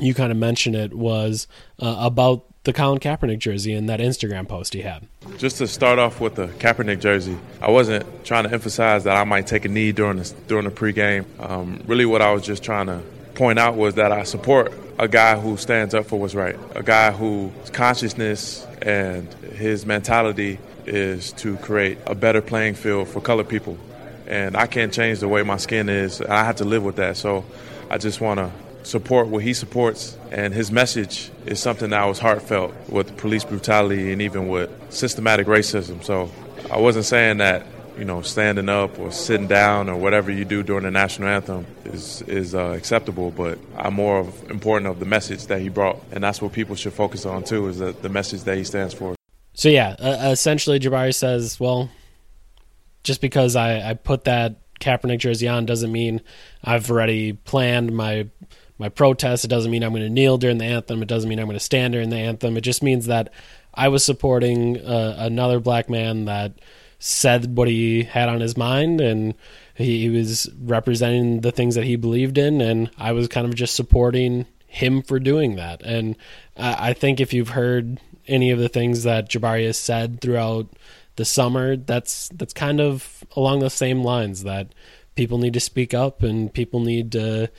you 0.00 0.14
kind 0.14 0.30
of 0.30 0.38
mentioned 0.38 0.76
it, 0.76 0.94
was 0.94 1.48
uh, 1.80 1.96
about 1.98 2.46
the 2.64 2.72
Colin 2.72 2.98
Kaepernick 2.98 3.38
jersey 3.38 3.72
and 3.72 3.88
that 3.88 4.00
Instagram 4.00 4.46
post 4.46 4.74
he 4.74 4.82
had. 4.82 5.06
Just 5.38 5.58
to 5.58 5.66
start 5.66 5.98
off 5.98 6.20
with 6.20 6.34
the 6.34 6.48
Kaepernick 6.48 7.00
jersey, 7.00 7.38
I 7.60 7.70
wasn't 7.70 8.24
trying 8.24 8.44
to 8.44 8.52
emphasize 8.52 9.04
that 9.04 9.16
I 9.16 9.24
might 9.24 9.46
take 9.46 9.64
a 9.64 9.68
knee 9.68 9.92
during 9.92 10.18
the, 10.18 10.34
during 10.46 10.64
the 10.64 10.70
pregame. 10.70 11.24
Um, 11.40 11.82
really, 11.86 12.04
what 12.04 12.20
I 12.20 12.32
was 12.32 12.42
just 12.42 12.62
trying 12.62 12.86
to 12.86 13.00
point 13.34 13.58
out 13.58 13.76
was 13.76 13.94
that 13.94 14.12
I 14.12 14.24
support 14.24 14.72
a 14.98 15.08
guy 15.08 15.38
who 15.38 15.56
stands 15.56 15.94
up 15.94 16.04
for 16.04 16.20
what's 16.20 16.34
right, 16.34 16.58
a 16.74 16.82
guy 16.82 17.10
whose 17.10 17.70
consciousness 17.70 18.66
and 18.82 19.32
his 19.54 19.86
mentality 19.86 20.58
is 20.84 21.32
to 21.32 21.56
create 21.58 21.98
a 22.06 22.14
better 22.14 22.42
playing 22.42 22.74
field 22.74 23.08
for 23.08 23.20
colored 23.20 23.48
people. 23.48 23.78
And 24.26 24.56
I 24.56 24.66
can't 24.66 24.92
change 24.92 25.20
the 25.20 25.28
way 25.28 25.42
my 25.42 25.56
skin 25.56 25.88
is. 25.88 26.20
I 26.20 26.44
have 26.44 26.56
to 26.56 26.64
live 26.64 26.84
with 26.84 26.96
that. 26.96 27.16
So 27.16 27.44
I 27.88 27.98
just 27.98 28.20
want 28.20 28.38
to 28.38 28.50
support 28.82 29.28
what 29.28 29.42
he 29.42 29.54
supports. 29.54 30.16
And 30.30 30.54
his 30.54 30.70
message 30.70 31.30
is 31.46 31.60
something 31.60 31.90
that 31.90 32.04
was 32.04 32.18
heartfelt 32.18 32.74
with 32.88 33.16
police 33.16 33.44
brutality 33.44 34.12
and 34.12 34.22
even 34.22 34.48
with 34.48 34.70
systematic 34.92 35.46
racism. 35.46 36.02
So 36.04 36.30
I 36.70 36.78
wasn't 36.78 37.04
saying 37.04 37.38
that 37.38 37.66
you 38.00 38.06
know, 38.06 38.22
standing 38.22 38.70
up 38.70 38.98
or 38.98 39.12
sitting 39.12 39.46
down 39.46 39.90
or 39.90 39.96
whatever 39.96 40.30
you 40.30 40.46
do 40.46 40.62
during 40.62 40.84
the 40.84 40.90
national 40.90 41.28
anthem 41.28 41.66
is 41.84 42.22
is 42.22 42.54
uh, 42.54 42.68
acceptable. 42.70 43.30
But 43.30 43.58
I'm 43.76 43.92
more 43.92 44.20
of, 44.20 44.50
important 44.50 44.90
of 44.90 45.00
the 45.00 45.04
message 45.04 45.46
that 45.46 45.60
he 45.60 45.68
brought, 45.68 46.02
and 46.10 46.24
that's 46.24 46.40
what 46.40 46.52
people 46.52 46.76
should 46.76 46.94
focus 46.94 47.26
on 47.26 47.44
too, 47.44 47.68
is 47.68 47.78
the, 47.78 47.92
the 47.92 48.08
message 48.08 48.44
that 48.44 48.56
he 48.56 48.64
stands 48.64 48.94
for. 48.94 49.14
So 49.52 49.68
yeah, 49.68 49.96
uh, 49.98 50.30
essentially, 50.30 50.80
Jabari 50.80 51.14
says, 51.14 51.60
well, 51.60 51.90
just 53.02 53.20
because 53.20 53.54
I, 53.54 53.90
I 53.90 53.94
put 53.94 54.24
that 54.24 54.56
Kaepernick 54.80 55.18
jersey 55.18 55.48
on 55.48 55.66
doesn't 55.66 55.92
mean 55.92 56.22
I've 56.64 56.90
already 56.90 57.34
planned 57.34 57.94
my 57.94 58.28
my 58.80 58.88
protest. 58.88 59.44
It 59.44 59.48
doesn't 59.48 59.70
mean 59.70 59.84
I'm 59.84 59.92
going 59.92 60.02
to 60.02 60.10
kneel 60.10 60.38
during 60.38 60.58
the 60.58 60.64
anthem. 60.64 61.02
It 61.02 61.08
doesn't 61.08 61.28
mean 61.28 61.38
I'm 61.38 61.46
going 61.46 61.58
to 61.58 61.64
stand 61.64 61.92
during 61.92 62.08
the 62.08 62.16
anthem. 62.16 62.56
It 62.56 62.62
just 62.62 62.82
means 62.82 63.06
that 63.06 63.32
I 63.74 63.88
was 63.88 64.02
supporting 64.02 64.80
uh, 64.80 65.16
another 65.18 65.60
black 65.60 65.88
man 65.88 66.24
that 66.24 66.54
said 66.98 67.56
what 67.56 67.68
he 67.68 68.02
had 68.02 68.28
on 68.28 68.40
his 68.40 68.56
mind 68.56 69.00
and 69.00 69.34
he, 69.74 70.00
he 70.02 70.08
was 70.08 70.50
representing 70.60 71.40
the 71.40 71.52
things 71.52 71.74
that 71.74 71.84
he 71.84 71.96
believed 71.96 72.36
in 72.36 72.60
and 72.60 72.90
I 72.98 73.12
was 73.12 73.28
kind 73.28 73.46
of 73.46 73.54
just 73.54 73.74
supporting 73.74 74.46
him 74.66 75.02
for 75.02 75.18
doing 75.18 75.56
that. 75.56 75.82
And 75.82 76.16
I, 76.56 76.90
I 76.90 76.92
think 76.92 77.20
if 77.20 77.32
you've 77.32 77.50
heard 77.50 78.00
any 78.26 78.50
of 78.50 78.58
the 78.58 78.68
things 78.68 79.04
that 79.04 79.28
Jabari 79.28 79.66
has 79.66 79.78
said 79.78 80.20
throughout 80.20 80.68
the 81.16 81.24
summer, 81.24 81.76
that's 81.76 82.28
that's 82.30 82.52
kind 82.52 82.80
of 82.80 83.24
along 83.36 83.60
the 83.60 83.70
same 83.70 84.02
lines 84.02 84.44
that 84.44 84.74
people 85.16 85.38
need 85.38 85.54
to 85.54 85.60
speak 85.60 85.92
up 85.92 86.22
and 86.22 86.52
people 86.52 86.80
need 86.80 87.12
to 87.12 87.50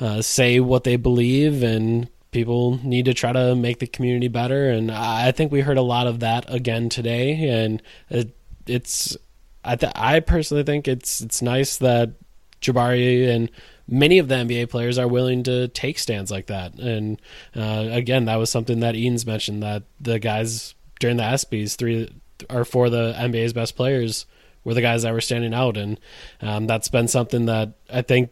uh, 0.00 0.22
say 0.22 0.60
what 0.60 0.84
they 0.84 0.96
believe 0.96 1.62
and 1.62 2.08
people 2.30 2.80
need 2.84 3.04
to 3.04 3.14
try 3.14 3.32
to 3.32 3.54
make 3.54 3.78
the 3.78 3.86
community 3.86 4.28
better. 4.28 4.68
And 4.68 4.90
i 4.90 5.30
think 5.30 5.52
we 5.52 5.60
heard 5.60 5.78
a 5.78 5.82
lot 5.82 6.06
of 6.06 6.20
that 6.20 6.44
again 6.48 6.88
today. 6.88 7.48
And 7.48 7.82
it, 8.10 8.36
it's 8.66 9.16
I 9.64 9.76
th- 9.76 9.92
I 9.94 10.20
personally 10.20 10.62
think 10.62 10.86
it's 10.86 11.20
it's 11.20 11.40
nice 11.40 11.78
that 11.78 12.10
Jabari 12.60 13.28
and 13.28 13.50
many 13.88 14.18
of 14.18 14.28
the 14.28 14.34
NBA 14.34 14.70
players 14.70 14.98
are 14.98 15.08
willing 15.08 15.42
to 15.44 15.68
take 15.68 15.98
stands 15.98 16.30
like 16.30 16.46
that. 16.46 16.74
And 16.74 17.20
uh, 17.56 17.88
again, 17.90 18.26
that 18.26 18.36
was 18.36 18.50
something 18.50 18.80
that 18.80 18.94
Edens 18.94 19.26
mentioned 19.26 19.62
that 19.62 19.84
the 20.00 20.18
guys 20.18 20.74
during 21.00 21.16
the 21.16 21.22
ESPYS, 21.22 21.76
three 21.76 22.10
or 22.50 22.64
four 22.64 22.86
of 22.86 22.92
the 22.92 23.14
NBA's 23.16 23.52
best 23.52 23.76
players 23.76 24.26
were 24.64 24.74
the 24.74 24.80
guys 24.80 25.02
that 25.02 25.12
were 25.12 25.20
standing 25.20 25.52
out, 25.54 25.76
and 25.76 26.00
um, 26.40 26.66
that's 26.66 26.88
been 26.88 27.08
something 27.08 27.46
that 27.46 27.74
I 27.92 28.02
think 28.02 28.30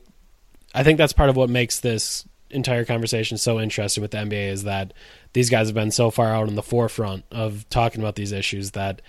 I 0.75 0.83
think 0.83 0.99
that's 0.99 1.13
part 1.13 1.31
of 1.31 1.37
what 1.37 1.51
makes 1.51 1.81
this 1.81 2.27
entire 2.51 2.85
conversation 2.85 3.39
so 3.39 3.61
interesting 3.61 4.03
with 4.03 4.11
the 4.11 4.19
NBA 4.19 4.49
is 4.49 4.65
that 4.65 4.93
these 5.33 5.51
guys 5.51 5.69
have 5.69 5.75
been 5.75 5.91
so 5.91 6.11
far 6.11 6.29
out 6.29 6.49
in 6.49 6.55
the 6.55 6.63
forefront 6.63 7.25
of 7.31 7.69
talking 7.71 8.01
about 8.01 8.15
these 8.15 8.33
issues 8.33 8.73
that 8.73 9.01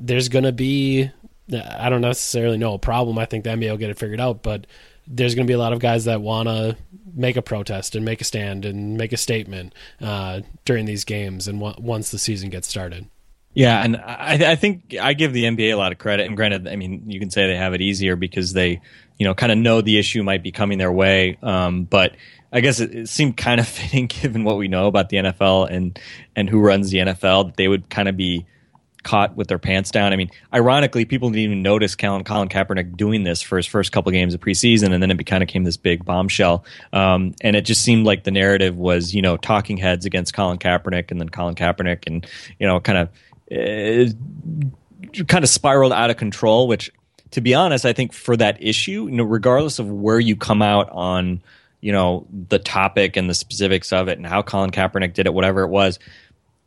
there's 0.00 0.28
going 0.28 0.44
to 0.44 0.52
be 0.52 1.10
I 1.52 1.90
don't 1.90 2.00
necessarily 2.00 2.56
know 2.56 2.74
a 2.74 2.78
problem. 2.78 3.18
I 3.18 3.26
think 3.26 3.44
the 3.44 3.50
NBA 3.50 3.70
will 3.70 3.76
get 3.76 3.90
it 3.90 3.98
figured 3.98 4.20
out, 4.20 4.42
but 4.42 4.66
there's 5.06 5.34
going 5.34 5.46
to 5.46 5.50
be 5.50 5.54
a 5.54 5.58
lot 5.58 5.74
of 5.74 5.78
guys 5.78 6.06
that 6.06 6.22
want 6.22 6.48
to 6.48 6.76
make 7.14 7.36
a 7.36 7.42
protest 7.42 7.94
and 7.94 8.04
make 8.04 8.20
a 8.20 8.24
stand 8.24 8.64
and 8.64 8.96
make 8.96 9.12
a 9.12 9.16
statement 9.18 9.74
uh, 10.00 10.40
during 10.64 10.86
these 10.86 11.04
games 11.04 11.46
and 11.46 11.60
w- 11.60 11.76
once 11.78 12.10
the 12.10 12.18
season 12.18 12.48
gets 12.48 12.66
started. 12.66 13.06
Yeah, 13.54 13.82
and 13.82 13.96
I, 13.96 14.52
I, 14.52 14.56
think 14.56 14.96
I 15.00 15.14
give 15.14 15.32
the 15.32 15.44
NBA 15.44 15.72
a 15.72 15.76
lot 15.76 15.92
of 15.92 15.98
credit. 15.98 16.26
And 16.26 16.36
granted, 16.36 16.66
I 16.66 16.74
mean, 16.74 17.04
you 17.08 17.20
can 17.20 17.30
say 17.30 17.46
they 17.46 17.56
have 17.56 17.72
it 17.72 17.80
easier 17.80 18.16
because 18.16 18.52
they, 18.52 18.80
you 19.16 19.24
know, 19.24 19.32
kind 19.32 19.52
of 19.52 19.58
know 19.58 19.80
the 19.80 19.96
issue 19.96 20.24
might 20.24 20.42
be 20.42 20.50
coming 20.50 20.78
their 20.78 20.90
way. 20.90 21.38
Um, 21.40 21.84
but 21.84 22.16
I 22.52 22.60
guess 22.60 22.80
it, 22.80 22.94
it, 22.94 23.08
seemed 23.08 23.36
kind 23.36 23.60
of 23.60 23.68
fitting 23.68 24.06
given 24.08 24.42
what 24.42 24.56
we 24.56 24.66
know 24.66 24.88
about 24.88 25.08
the 25.08 25.18
NFL 25.18 25.70
and 25.70 25.98
and 26.34 26.50
who 26.50 26.60
runs 26.60 26.90
the 26.90 26.98
NFL 26.98 27.46
that 27.46 27.56
they 27.56 27.68
would 27.68 27.88
kind 27.88 28.08
of 28.08 28.16
be 28.16 28.44
caught 29.04 29.36
with 29.36 29.46
their 29.46 29.58
pants 29.58 29.90
down. 29.92 30.12
I 30.12 30.16
mean, 30.16 30.30
ironically, 30.52 31.04
people 31.04 31.30
didn't 31.30 31.42
even 31.42 31.62
notice 31.62 31.94
Colin, 31.94 32.24
Colin 32.24 32.48
Kaepernick 32.48 32.96
doing 32.96 33.22
this 33.22 33.40
for 33.40 33.56
his 33.56 33.66
first 33.66 33.92
couple 33.92 34.10
games 34.10 34.34
of 34.34 34.40
preseason, 34.40 34.92
and 34.92 35.00
then 35.00 35.10
it 35.10 35.24
kind 35.26 35.42
of 35.42 35.48
came 35.48 35.62
this 35.62 35.76
big 35.76 36.04
bombshell. 36.04 36.64
Um, 36.92 37.34
and 37.42 37.54
it 37.54 37.62
just 37.62 37.82
seemed 37.82 38.06
like 38.06 38.24
the 38.24 38.30
narrative 38.32 38.76
was, 38.76 39.14
you 39.14 39.22
know, 39.22 39.36
talking 39.36 39.76
heads 39.76 40.06
against 40.06 40.34
Colin 40.34 40.58
Kaepernick, 40.58 41.10
and 41.10 41.20
then 41.20 41.28
Colin 41.28 41.54
Kaepernick, 41.54 42.06
and 42.06 42.26
you 42.58 42.66
know, 42.66 42.80
kind 42.80 42.98
of 42.98 43.10
uh, 43.50 44.06
kind 45.26 45.44
of 45.44 45.48
spiraled 45.48 45.92
out 45.92 46.10
of 46.10 46.16
control. 46.16 46.68
Which, 46.68 46.90
to 47.32 47.40
be 47.40 47.54
honest, 47.54 47.84
I 47.84 47.92
think 47.92 48.12
for 48.12 48.36
that 48.36 48.62
issue, 48.62 49.06
you 49.06 49.16
know, 49.16 49.24
regardless 49.24 49.78
of 49.78 49.90
where 49.90 50.20
you 50.20 50.36
come 50.36 50.62
out 50.62 50.88
on. 50.90 51.42
You 51.80 51.92
know 51.92 52.26
the 52.48 52.58
topic 52.58 53.14
and 53.14 53.28
the 53.28 53.34
specifics 53.34 53.92
of 53.92 54.08
it, 54.08 54.16
and 54.16 54.26
how 54.26 54.40
Colin 54.40 54.70
Kaepernick 54.70 55.12
did 55.12 55.26
it, 55.26 55.34
whatever 55.34 55.64
it 55.64 55.68
was 55.68 55.98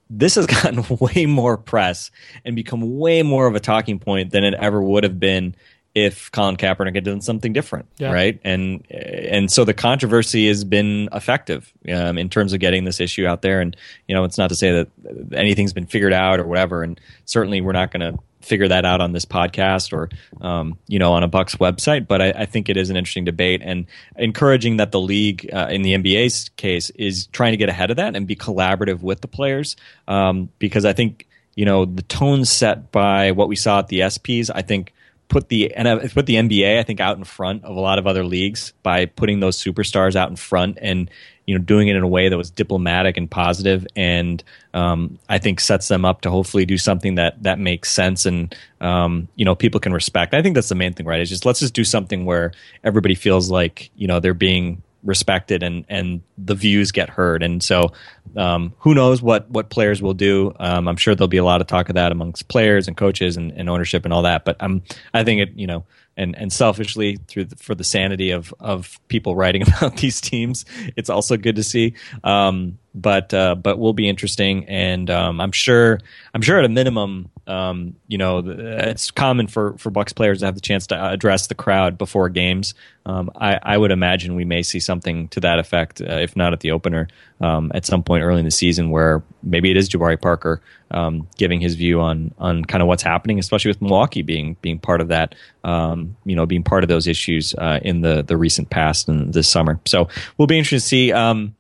this 0.10 0.36
has 0.36 0.46
gotten 0.46 0.86
way 1.00 1.26
more 1.26 1.58
press 1.58 2.12
and 2.46 2.56
become 2.56 2.98
way 2.98 3.24
more 3.24 3.48
of 3.48 3.56
a 3.56 3.60
talking 3.60 4.00
point 4.00 4.32
than 4.32 4.44
it 4.44 4.54
ever 4.54 4.82
would 4.82 5.04
have 5.04 5.20
been 5.20 5.56
if 5.98 6.32
Colin 6.32 6.58
Kaepernick 6.58 6.94
had 6.94 7.04
done 7.04 7.22
something 7.22 7.54
different, 7.54 7.88
yeah. 7.98 8.12
right? 8.12 8.40
And 8.44 8.86
and 8.92 9.52
so 9.52 9.66
the 9.66 9.74
controversy 9.74 10.48
has 10.48 10.64
been 10.64 11.10
effective 11.12 11.74
um, 11.92 12.20
in 12.20 12.30
terms 12.30 12.54
of 12.54 12.60
getting 12.60 12.84
this 12.84 13.00
issue 13.00 13.26
out 13.26 13.42
there. 13.42 13.62
And 13.62 13.76
you 14.08 14.14
know, 14.14 14.24
it's 14.24 14.38
not 14.38 14.50
to 14.50 14.56
say 14.56 14.72
that 14.72 14.90
anything's 15.34 15.74
been 15.74 15.88
figured 15.88 16.14
out 16.14 16.40
or 16.40 16.46
whatever. 16.46 16.84
And 16.84 17.02
certainly, 17.26 17.62
we're 17.62 17.72
not 17.72 17.92
going 17.92 18.14
to 18.14 18.20
figure 18.42 18.68
that 18.68 18.86
out 18.86 19.02
on 19.02 19.12
this 19.12 19.26
podcast 19.26 19.92
or 19.92 20.10
um, 20.46 20.78
you 20.88 21.00
know 21.00 21.14
on 21.14 21.24
a 21.24 21.28
Bucks 21.28 21.56
website. 21.56 22.08
But 22.08 22.22
I, 22.22 22.30
I, 22.30 22.46
think 22.46 22.70
it 22.70 22.78
is 22.78 22.92
an 22.92 22.96
interesting 22.96 23.26
debate 23.26 23.64
and 23.64 23.88
encouraging 24.18 24.78
that 24.78 24.92
the 24.92 25.02
league, 25.02 25.50
uh, 25.52 25.68
in 25.72 25.82
the 25.82 25.96
NBA's 25.96 26.50
case, 26.58 26.92
is 26.92 27.26
trying 27.28 27.54
to 27.54 27.58
get 27.58 27.70
ahead 27.70 27.90
of 27.90 27.98
that 27.98 28.16
and 28.16 28.28
be 28.28 28.36
collaborative 28.36 29.02
with 29.02 29.22
the 29.22 29.28
players 29.28 29.76
um, 30.08 30.50
because 30.60 30.86
I 30.86 30.94
think 30.94 31.26
you 31.56 31.66
know 31.66 31.86
the 31.86 32.04
tone 32.04 32.46
set 32.46 32.92
by 32.92 33.32
what 33.32 33.48
we 33.48 33.56
saw 33.56 33.80
at 33.80 33.88
the 33.88 34.02
ESPYs. 34.02 34.52
I 34.54 34.62
think 34.62 34.94
put 35.30 35.50
the 35.50 35.74
and 35.74 36.12
put 36.14 36.26
the 36.26 36.36
NBA 36.36 36.80
I 36.80 36.84
think 36.84 37.00
out 37.00 37.18
in 37.18 37.24
front 37.24 37.64
of 37.66 37.76
a 37.76 37.80
lot 37.80 38.00
of 38.00 38.08
other 38.08 38.24
leagues 38.24 38.74
by 38.84 39.06
putting 39.06 39.40
those 39.40 39.62
superstars 39.62 40.16
out 40.16 40.30
in 40.30 40.36
front 40.36 40.78
and 40.82 41.10
you 41.46 41.58
know 41.58 41.64
doing 41.64 41.88
it 41.88 41.96
in 41.96 42.04
a 42.04 42.08
way 42.08 42.30
that 42.30 42.38
was 42.38 42.50
diplomatic 42.50 43.18
and 43.18 43.30
positive 43.30 43.86
and 43.96 44.44
um, 44.74 45.18
I 45.28 45.38
think 45.38 45.60
sets 45.60 45.88
them 45.88 46.06
up 46.06 46.22
to 46.22 46.30
hopefully 46.30 46.66
do 46.66 46.78
something 46.78 47.16
that 47.16 47.44
that 47.44 47.60
makes 47.60 47.92
sense 47.92 48.26
and 48.26 48.56
um, 48.80 49.28
you 49.36 49.44
know 49.44 49.56
people 49.56 49.80
can 49.80 49.94
respect. 49.94 50.34
I 50.34 50.42
think 50.42 50.56
that's 50.56 50.70
the 50.70 50.76
main 50.76 50.94
thing, 50.94 51.06
right? 51.06 51.20
Is 51.20 51.30
just 51.30 51.46
let's 51.46 51.60
just 51.60 51.74
do 51.74 51.84
something 51.84 52.26
where 52.26 52.52
everybody 52.84 53.16
feels 53.16 53.50
like 53.50 53.90
you 53.96 54.08
know 54.08 54.20
they're 54.20 54.34
being 54.34 54.82
respected 55.04 55.64
and 55.64 55.86
and 55.90 56.22
the 56.38 56.56
views 56.56 56.92
get 56.92 57.10
heard. 57.10 57.44
And 57.44 57.62
so, 57.64 57.92
um, 58.36 58.74
who 58.80 58.94
knows 58.94 59.22
what 59.22 59.50
what 59.50 59.70
players 59.70 60.02
will 60.02 60.14
do? 60.14 60.54
Um, 60.60 60.88
I'm 60.88 60.98
sure 60.98 61.16
there'll 61.16 61.28
be 61.28 61.38
a 61.38 61.44
lot 61.44 61.62
of 61.62 61.68
talk 61.68 61.90
of 61.90 61.96
that 61.96 62.12
amongst 62.12 62.48
players 62.48 62.88
and 62.88 62.98
coaches 62.98 63.38
and, 63.38 63.52
and 63.52 63.70
ownership 63.70 64.06
and 64.06 64.14
all 64.14 64.24
that. 64.24 64.46
But 64.46 64.58
I'm 64.60 64.84
I 65.14 65.24
think 65.24 65.42
it 65.42 65.52
you 65.56 65.68
know 65.68 65.86
and 66.18 66.36
and 66.36 66.52
selfishly 66.52 67.18
through 67.28 67.46
the, 67.46 67.56
for 67.56 67.76
the 67.76 67.84
sanity 67.84 68.32
of 68.32 68.54
of 68.60 69.00
people 69.08 69.36
writing 69.36 69.62
about 69.68 69.98
these 69.98 70.20
teams, 70.20 70.66
it's 70.96 71.10
also 71.10 71.38
good 71.38 71.56
to 71.56 71.64
see. 71.64 71.94
Um, 72.24 72.80
but 72.94 73.34
uh, 73.34 73.54
but 73.54 73.78
will 73.78 73.94
be 73.94 74.10
interesting, 74.10 74.66
and 74.66 75.10
um, 75.10 75.40
I'm 75.40 75.52
sure 75.52 76.00
I'm 76.34 76.42
sure 76.42 76.58
at 76.58 76.66
a 76.66 76.70
minimum, 76.70 77.30
um, 77.46 77.96
you 78.08 78.18
know, 78.18 78.40
it's 78.40 79.12
common 79.12 79.48
for 79.48 79.78
for 79.78 79.92
Bucks 79.92 80.14
players 80.14 80.40
to 80.40 80.46
have 80.46 80.56
the 80.56 80.62
chance 80.62 80.88
to 80.88 81.12
address 81.12 81.48
the 81.48 81.56
crowd 81.56 81.98
before 81.98 82.28
games. 82.30 82.74
Um, 83.06 83.30
I, 83.40 83.60
I 83.62 83.78
would 83.78 83.92
imagine 83.92 84.36
we 84.36 84.46
may 84.46 84.64
see 84.64 84.80
something 84.80 85.28
to 85.30 85.40
that 85.42 85.60
effect, 85.60 86.02
uh, 86.02 86.16
if 86.16 86.36
not 86.36 86.54
at 86.54 86.62
the 86.62 86.72
opener, 86.72 87.08
um, 87.42 87.72
at 87.76 87.86
some 87.86 88.04
point 88.04 88.24
early 88.24 88.40
in 88.40 88.46
the 88.46 88.52
season, 88.52 88.90
where 88.90 89.24
maybe 89.44 89.70
it 89.72 89.78
is 89.78 89.90
Jabari 89.90 90.20
Parker 90.20 90.62
um, 90.92 91.28
giving 91.38 91.60
his 91.60 91.76
view 91.76 92.02
on 92.02 92.34
on 92.38 92.64
kind 92.66 92.82
of 92.82 92.88
what's 92.88 93.04
happening, 93.04 93.40
especially 93.40 93.70
with 93.70 93.82
Milwaukee 93.82 94.22
being 94.22 94.58
being 94.62 94.80
part 94.80 95.02
of 95.02 95.10
that, 95.10 95.36
um, 95.64 96.16
you 96.26 96.36
know, 96.36 96.46
being 96.46 96.64
part 96.64 96.84
of 96.84 96.88
those 96.88 97.08
issues 97.08 97.54
uh, 97.56 97.80
in 97.82 98.02
the 98.02 98.24
the 98.24 98.38
recent 98.38 98.70
past 98.70 99.08
and 99.08 99.34
this 99.34 99.48
summer. 99.48 99.80
So 99.86 100.10
we'll 100.38 100.48
be 100.48 100.58
interested 100.58 100.78
to 100.78 100.88
see. 100.88 101.12
Um, 101.12 101.56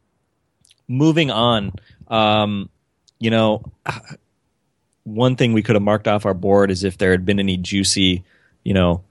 moving 0.87 1.31
on, 1.31 1.73
um, 2.07 2.69
you 3.19 3.29
know, 3.29 3.63
one 5.03 5.35
thing 5.35 5.53
we 5.53 5.63
could 5.63 5.75
have 5.75 5.83
marked 5.83 6.07
off 6.07 6.25
our 6.25 6.33
board 6.33 6.71
is 6.71 6.83
if 6.83 6.97
there 6.97 7.11
had 7.11 7.25
been 7.25 7.39
any 7.39 7.57
juicy, 7.57 8.23
you 8.63 8.73
know, 8.73 9.03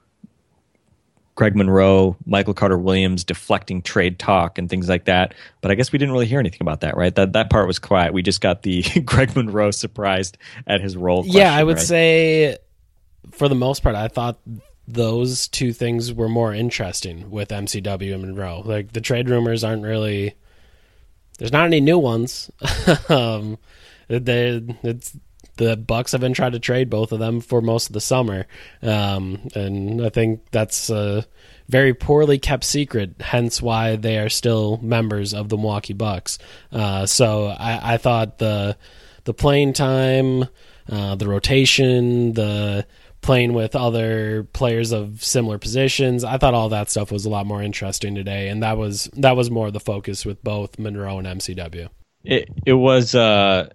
Greg 1.37 1.55
Monroe, 1.55 2.17
Michael 2.25 2.55
Carter 2.55 2.79
Williams 2.79 3.23
deflecting 3.23 3.83
trade 3.83 4.17
talk 4.17 4.57
and 4.57 4.67
things 4.71 4.89
like 4.89 5.05
that. 5.05 5.35
But 5.61 5.69
I 5.69 5.75
guess 5.75 5.91
we 5.91 5.99
didn't 5.99 6.11
really 6.11 6.25
hear 6.25 6.39
anything 6.39 6.61
about 6.61 6.81
that, 6.81 6.97
right? 6.97 7.13
That 7.13 7.33
that 7.33 7.51
part 7.51 7.67
was 7.67 7.77
quiet. 7.77 8.11
We 8.11 8.23
just 8.23 8.41
got 8.41 8.63
the 8.63 8.81
Greg 9.05 9.35
Monroe 9.35 9.69
surprised 9.69 10.39
at 10.65 10.81
his 10.81 10.97
role. 10.97 11.21
Question, 11.21 11.39
yeah, 11.39 11.53
I 11.53 11.63
would 11.63 11.77
right? 11.77 11.85
say 11.85 12.57
for 13.31 13.47
the 13.47 13.55
most 13.55 13.83
part, 13.83 13.95
I 13.95 14.07
thought 14.07 14.39
those 14.87 15.47
two 15.47 15.73
things 15.73 16.11
were 16.11 16.27
more 16.27 16.55
interesting 16.55 17.29
with 17.29 17.49
MCW 17.49 18.13
and 18.15 18.23
Monroe. 18.23 18.63
Like 18.65 18.93
the 18.93 19.01
trade 19.01 19.29
rumors 19.29 19.63
aren't 19.63 19.83
really. 19.83 20.33
There's 21.37 21.51
not 21.51 21.65
any 21.65 21.81
new 21.81 21.99
ones. 21.99 22.49
um, 23.09 23.59
they, 24.07 24.59
it's 24.81 25.15
the 25.57 25.75
Bucks 25.75 26.13
have 26.13 26.21
been 26.21 26.33
trying 26.33 26.53
to 26.53 26.59
trade 26.59 26.89
both 26.89 27.11
of 27.11 27.19
them 27.19 27.41
for 27.41 27.61
most 27.61 27.87
of 27.87 27.93
the 27.93 28.01
summer, 28.01 28.47
um, 28.81 29.47
and 29.55 30.05
I 30.05 30.09
think 30.09 30.49
that's 30.51 30.89
a 30.89 31.25
very 31.67 31.93
poorly 31.93 32.39
kept 32.39 32.63
secret. 32.63 33.15
Hence, 33.19 33.61
why 33.61 33.95
they 33.95 34.17
are 34.17 34.29
still 34.29 34.77
members 34.77 35.33
of 35.33 35.49
the 35.49 35.57
Milwaukee 35.57 35.93
Bucks. 35.93 36.39
Uh, 36.71 37.05
so 37.05 37.47
I, 37.47 37.93
I, 37.93 37.97
thought 37.97 38.37
the 38.37 38.77
the 39.25 39.33
playing 39.33 39.73
time, 39.73 40.45
uh, 40.89 41.15
the 41.15 41.27
rotation, 41.27 42.33
the 42.33 42.85
playing 43.21 43.53
with 43.53 43.75
other 43.75 44.43
players 44.53 44.91
of 44.91 45.23
similar 45.23 45.57
positions. 45.57 46.23
I 46.23 46.37
thought 46.37 46.53
all 46.53 46.69
that 46.69 46.89
stuff 46.89 47.11
was 47.11 47.25
a 47.25 47.29
lot 47.29 47.45
more 47.45 47.61
interesting 47.61 48.15
today, 48.15 48.47
and 48.47 48.63
that 48.63 48.77
was 48.77 49.09
that 49.13 49.35
was 49.35 49.51
more 49.51 49.71
the 49.71 49.79
focus 49.79 50.25
with 50.25 50.43
both 50.43 50.79
Monroe 50.79 51.19
and 51.19 51.27
MCW. 51.27 51.89
It 52.23 52.49
it 52.65 52.73
was. 52.73 53.15
Uh 53.15 53.69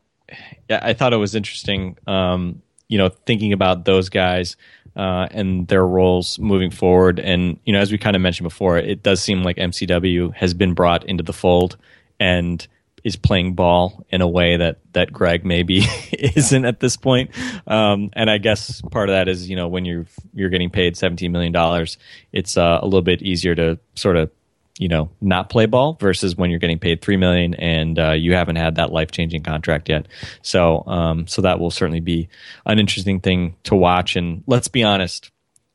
I 0.71 0.93
thought 0.93 1.13
it 1.13 1.19
was 1.19 1.35
interesting. 1.35 1.97
Um, 2.07 2.63
you 2.89 2.99
know, 2.99 3.09
thinking 3.09 3.53
about 3.53 3.85
those 3.85 4.09
guys 4.09 4.57
uh, 4.97 5.27
and 5.31 5.67
their 5.69 5.87
roles 5.87 6.39
moving 6.39 6.71
forward, 6.71 7.19
and 7.19 7.59
you 7.65 7.73
know, 7.73 7.81
as 7.81 7.91
we 7.91 7.99
kind 7.99 8.17
of 8.17 8.23
mentioned 8.23 8.45
before, 8.45 8.79
it 8.79 9.03
does 9.03 9.23
seem 9.23 9.43
like 9.43 9.57
MCW 9.57 10.35
has 10.35 10.55
been 10.55 10.75
brought 10.75 11.05
into 11.05 11.23
the 11.23 11.33
fold 11.33 11.77
and 12.21 12.67
is 13.05 13.17
playing 13.17 13.55
ball 13.55 14.07
in 14.11 14.21
a 14.21 14.29
way 14.29 14.57
that 14.57 14.79
that 14.93 15.13
Greg 15.13 15.45
maybe 15.45 15.85
isn't 16.13 16.65
at 16.65 16.81
this 16.81 16.97
point. 16.97 17.31
Um, 17.67 18.11
and 18.13 18.31
I 18.31 18.39
guess 18.39 18.81
part 18.91 19.09
of 19.09 19.15
that 19.15 19.29
is 19.29 19.49
you 19.49 19.57
know 19.57 19.69
when 19.69 19.85
you're 19.85 20.07
you're 20.35 20.51
getting 20.51 20.71
paid 20.71 20.97
seventeen 20.97 21.33
million 21.33 21.53
dollars, 21.53 21.99
it's 22.33 22.57
uh, 22.57 22.79
a 22.81 22.85
little 22.85 23.03
bit 23.03 23.23
easier 23.23 23.55
to 23.55 23.79
sort 23.95 24.17
of 24.17 24.31
you 24.79 24.89
know 24.89 25.11
not 25.21 25.51
play 25.51 25.67
ball 25.67 25.97
versus 26.01 26.37
when 26.37 26.51
you're 26.51 26.59
getting 26.59 26.79
paid 26.79 27.03
three 27.03 27.17
million 27.17 27.55
and 27.55 27.99
uh, 27.99 28.13
you 28.13 28.35
haven't 28.35 28.57
had 28.57 28.77
that 28.77 28.93
life 28.93 29.11
changing 29.11 29.43
contract 29.43 29.89
yet. 29.89 30.09
So 30.43 30.85
um, 30.87 31.27
so 31.27 31.43
that 31.43 31.61
will 31.61 31.71
certainly 31.71 32.01
be 32.01 32.29
an 32.65 32.79
interesting 32.79 33.21
thing 33.21 33.57
to 33.65 33.75
watch. 33.75 34.17
And 34.17 34.43
let's 34.47 34.69
be 34.69 34.83
honest, 34.83 35.31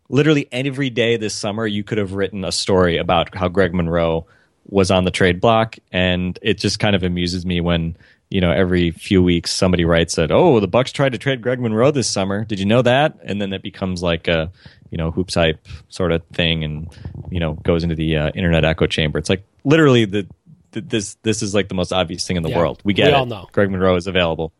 literally 0.10 0.48
every 0.52 0.90
day 0.90 1.18
this 1.18 1.36
summer 1.36 1.68
you 1.68 1.84
could 1.84 1.98
have 1.98 2.14
written 2.14 2.44
a 2.44 2.52
story 2.52 2.98
about 2.98 3.36
how 3.36 3.48
Greg 3.48 3.74
Monroe 3.74 4.26
was 4.70 4.92
on 4.92 5.06
the 5.06 5.12
trade 5.12 5.40
block, 5.40 5.78
and 5.92 6.38
it 6.42 6.58
just 6.58 6.80
kind 6.80 6.96
of 6.96 7.04
amuses 7.04 7.46
me 7.46 7.62
when 7.62 7.96
you 8.30 8.42
know 8.42 8.52
every 8.52 8.92
few 8.92 9.24
weeks 9.24 9.52
somebody 9.52 9.86
writes 9.86 10.16
that 10.16 10.32
oh 10.32 10.60
the 10.60 10.68
Bucks 10.68 10.92
tried 10.92 11.14
to 11.14 11.18
trade 11.18 11.42
Greg 11.42 11.60
Monroe 11.60 11.92
this 11.92 12.10
summer. 12.10 12.44
Did 12.44 12.60
you 12.60 12.66
know 12.66 12.82
that? 12.82 13.18
And 13.24 13.40
then 13.40 13.54
it 13.54 13.62
becomes 13.62 14.02
like 14.02 14.28
a 14.28 14.52
you 14.92 14.98
know 14.98 15.12
hoops 15.12 15.36
hype 15.36 15.66
sort 15.90 16.12
of 16.12 16.24
thing, 16.34 16.64
and 16.64 16.88
you 17.30 17.40
know 17.40 17.54
goes 17.54 17.84
into 17.84 17.96
the 17.96 18.18
uh, 18.18 18.30
internet 18.30 18.64
echo 18.66 18.88
chamber. 18.88 19.20
It's 19.20 19.30
like 19.30 19.44
literally 19.64 20.06
the, 20.06 20.28
the, 20.72 20.82
this 20.82 21.18
this 21.24 21.42
is 21.42 21.54
like 21.54 21.70
the 21.70 21.76
most 21.76 21.92
obvious 21.92 22.26
thing 22.26 22.38
in 22.38 22.44
the 22.44 22.50
yeah, 22.50 22.58
world. 22.58 22.82
We 22.84 22.94
get 22.94 23.06
we 23.06 23.10
it. 23.10 23.16
All 23.16 23.26
know. 23.26 23.48
Greg 23.52 23.70
Monroe 23.70 23.96
is 23.96 24.08
available. 24.08 24.52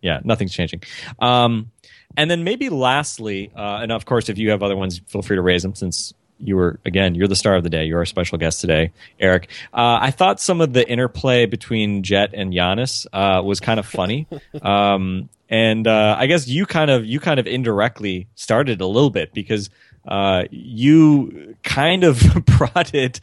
Yeah, 0.00 0.20
nothing's 0.24 0.52
changing. 0.52 0.82
Um, 1.18 1.70
and 2.16 2.30
then 2.30 2.44
maybe 2.44 2.68
lastly, 2.68 3.50
uh, 3.56 3.78
and 3.82 3.92
of 3.92 4.04
course, 4.04 4.28
if 4.28 4.38
you 4.38 4.50
have 4.50 4.62
other 4.62 4.76
ones, 4.76 5.00
feel 5.06 5.22
free 5.22 5.36
to 5.36 5.42
raise 5.42 5.62
them 5.62 5.74
since 5.74 6.12
you 6.42 6.56
were 6.56 6.78
again 6.84 7.14
you're 7.14 7.28
the 7.28 7.36
star 7.36 7.54
of 7.54 7.62
the 7.62 7.70
day 7.70 7.84
you're 7.84 7.98
our 7.98 8.04
special 8.04 8.36
guest 8.36 8.60
today 8.60 8.90
eric 9.20 9.48
uh, 9.72 9.98
i 10.00 10.10
thought 10.10 10.40
some 10.40 10.60
of 10.60 10.72
the 10.72 10.86
interplay 10.88 11.46
between 11.46 12.02
jet 12.02 12.30
and 12.34 12.52
Giannis 12.52 13.06
uh, 13.12 13.40
was 13.42 13.60
kind 13.60 13.78
of 13.78 13.86
funny 13.86 14.26
um, 14.62 15.28
and 15.52 15.86
uh, 15.86 16.16
i 16.18 16.26
guess 16.26 16.48
you 16.48 16.66
kind 16.66 16.90
of 16.90 17.04
you 17.04 17.20
kind 17.20 17.38
of 17.38 17.46
indirectly 17.46 18.26
started 18.34 18.80
a 18.80 18.86
little 18.86 19.10
bit 19.10 19.32
because 19.32 19.70
uh, 20.06 20.44
you 20.50 21.56
kind 21.62 22.02
of 22.04 22.20
prodded 22.46 23.20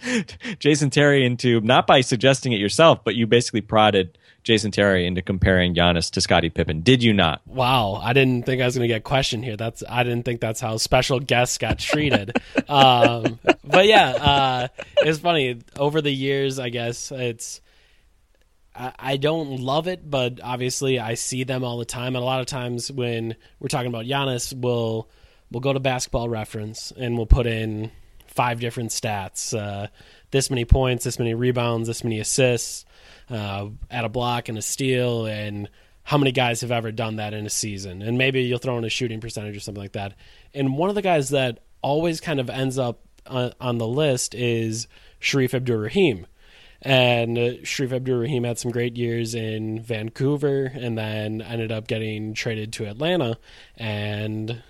Jason 0.60 0.90
Terry 0.90 1.26
into 1.26 1.60
not 1.62 1.86
by 1.86 2.02
suggesting 2.02 2.54
it 2.54 2.60
yourself, 2.60 3.04
but 3.04 3.16
you 3.16 3.28
basically 3.28 3.62
prodded 3.62 4.18
Jason 4.44 4.72
Terry 4.72 5.06
into 5.06 5.22
comparing 5.22 5.76
Giannis 5.76 6.10
to 6.12 6.22
Scottie 6.22 6.50
Pippen. 6.50 6.82
Did 6.82 7.04
you 7.04 7.14
not? 7.14 7.42
Wow, 7.46 7.96
I 7.96 8.14
didn't 8.14 8.46
think 8.46 8.62
I 8.62 8.66
was 8.66 8.76
going 8.76 8.88
to 8.88 8.94
get 8.94 9.04
questioned 9.04 9.44
here. 9.44 9.58
That's 9.58 9.84
I 9.88 10.04
didn't 10.04 10.24
think 10.24 10.40
that's 10.40 10.62
how 10.62 10.78
special 10.78 11.20
guests 11.20 11.58
got 11.58 11.80
treated. 11.80 12.38
um, 12.70 13.40
but 13.64 13.86
yeah, 13.86 14.10
uh, 14.12 14.68
it's 14.98 15.20
funny. 15.20 15.60
Over 15.78 16.02
the 16.02 16.12
years, 16.14 16.60
I 16.60 16.70
guess 16.70 17.12
it's. 17.12 17.62
I 18.80 19.18
don't 19.18 19.60
love 19.60 19.88
it, 19.88 20.10
but 20.10 20.40
obviously 20.42 21.00
I 21.00 21.16
see 21.16 21.44
them 21.44 21.66
all 21.66 21.78
the 21.78 21.86
time. 21.86 22.16
And 22.16 22.24
a 22.24 22.26
lot 22.26 22.40
of 22.40 22.46
times 22.46 22.90
when 22.90 23.36
we're 23.60 23.68
talking 23.68 23.90
about 23.90 24.06
Giannis, 24.06 24.54
we'll 24.54 25.10
we'll 25.52 25.60
go 25.60 25.74
to 25.74 25.80
Basketball 25.80 26.30
Reference 26.30 26.94
and 26.96 27.18
we'll 27.18 27.26
put 27.26 27.46
in 27.46 27.92
five 28.28 28.62
different 28.62 28.92
stats: 28.92 29.58
uh, 29.58 29.88
this 30.32 30.50
many 30.50 30.64
points, 30.64 31.04
this 31.04 31.20
many 31.20 31.34
rebounds, 31.34 31.88
this 31.88 32.06
many 32.06 32.20
assists, 32.20 32.86
uh, 33.30 33.68
at 33.92 34.06
a 34.06 34.10
block 34.10 34.48
and 34.48 34.58
a 34.58 34.62
steal, 34.62 35.26
and 35.26 35.70
how 36.04 36.18
many 36.18 36.32
guys 36.32 36.62
have 36.62 36.72
ever 36.72 36.92
done 36.92 37.18
that 37.18 37.34
in 37.34 37.46
a 37.46 37.50
season. 37.50 38.02
And 38.02 38.18
maybe 38.18 38.44
you'll 38.44 38.60
throw 38.60 38.78
in 38.78 38.86
a 38.86 38.90
shooting 38.90 39.20
percentage 39.20 39.58
or 39.58 39.60
something 39.60 39.84
like 39.84 39.92
that. 39.92 40.16
And 40.54 40.78
one 40.78 40.90
of 40.90 40.96
the 40.96 41.02
guys 41.02 41.30
that 41.30 41.60
always 41.82 42.22
kind 42.22 42.40
of 42.40 42.50
ends 42.50 42.80
up 42.80 43.02
on, 43.28 43.52
on 43.60 43.78
the 43.78 43.88
list 43.88 44.34
is 44.34 44.88
Shareef 45.22 45.54
Abdur-Rahim. 45.54 46.26
And 46.82 47.38
uh, 47.38 47.42
Shareef 47.64 47.92
Abdur-Rahim 47.92 48.46
had 48.46 48.58
some 48.58 48.72
great 48.72 48.98
years 48.98 49.36
in 49.36 49.82
Vancouver 49.82 50.72
and 50.74 50.98
then 50.98 51.42
ended 51.42 51.72
up 51.72 51.88
getting 51.88 52.34
traded 52.34 52.74
to 52.74 52.86
Atlanta. 52.86 53.38
And 53.76 54.64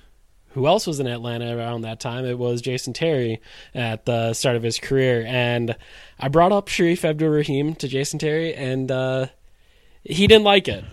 who 0.50 0.65
else 0.65 0.88
was 0.88 1.00
in 1.00 1.08
Atlanta 1.08 1.56
around 1.56 1.82
that 1.82 2.00
time? 2.00 2.26
It 2.26 2.38
was 2.38 2.62
Jason 2.62 2.93
Terry 2.93 3.41
at 3.76 4.06
the 4.06 4.34
start 4.34 4.56
of 4.56 4.63
his 4.63 4.80
career. 4.80 5.24
And 5.28 5.76
I 6.19 6.30
brought 6.30 6.52
up 6.52 6.67
Shareef 6.67 7.08
Abdur-Rahim 7.08 7.76
to 7.76 7.88
Jason 7.88 8.17
Terry, 8.17 8.56
and 8.56 8.91
uh, 8.91 9.28
he 10.04 10.26
didn't 10.26 10.45
like 10.45 10.67
it. 10.67 10.84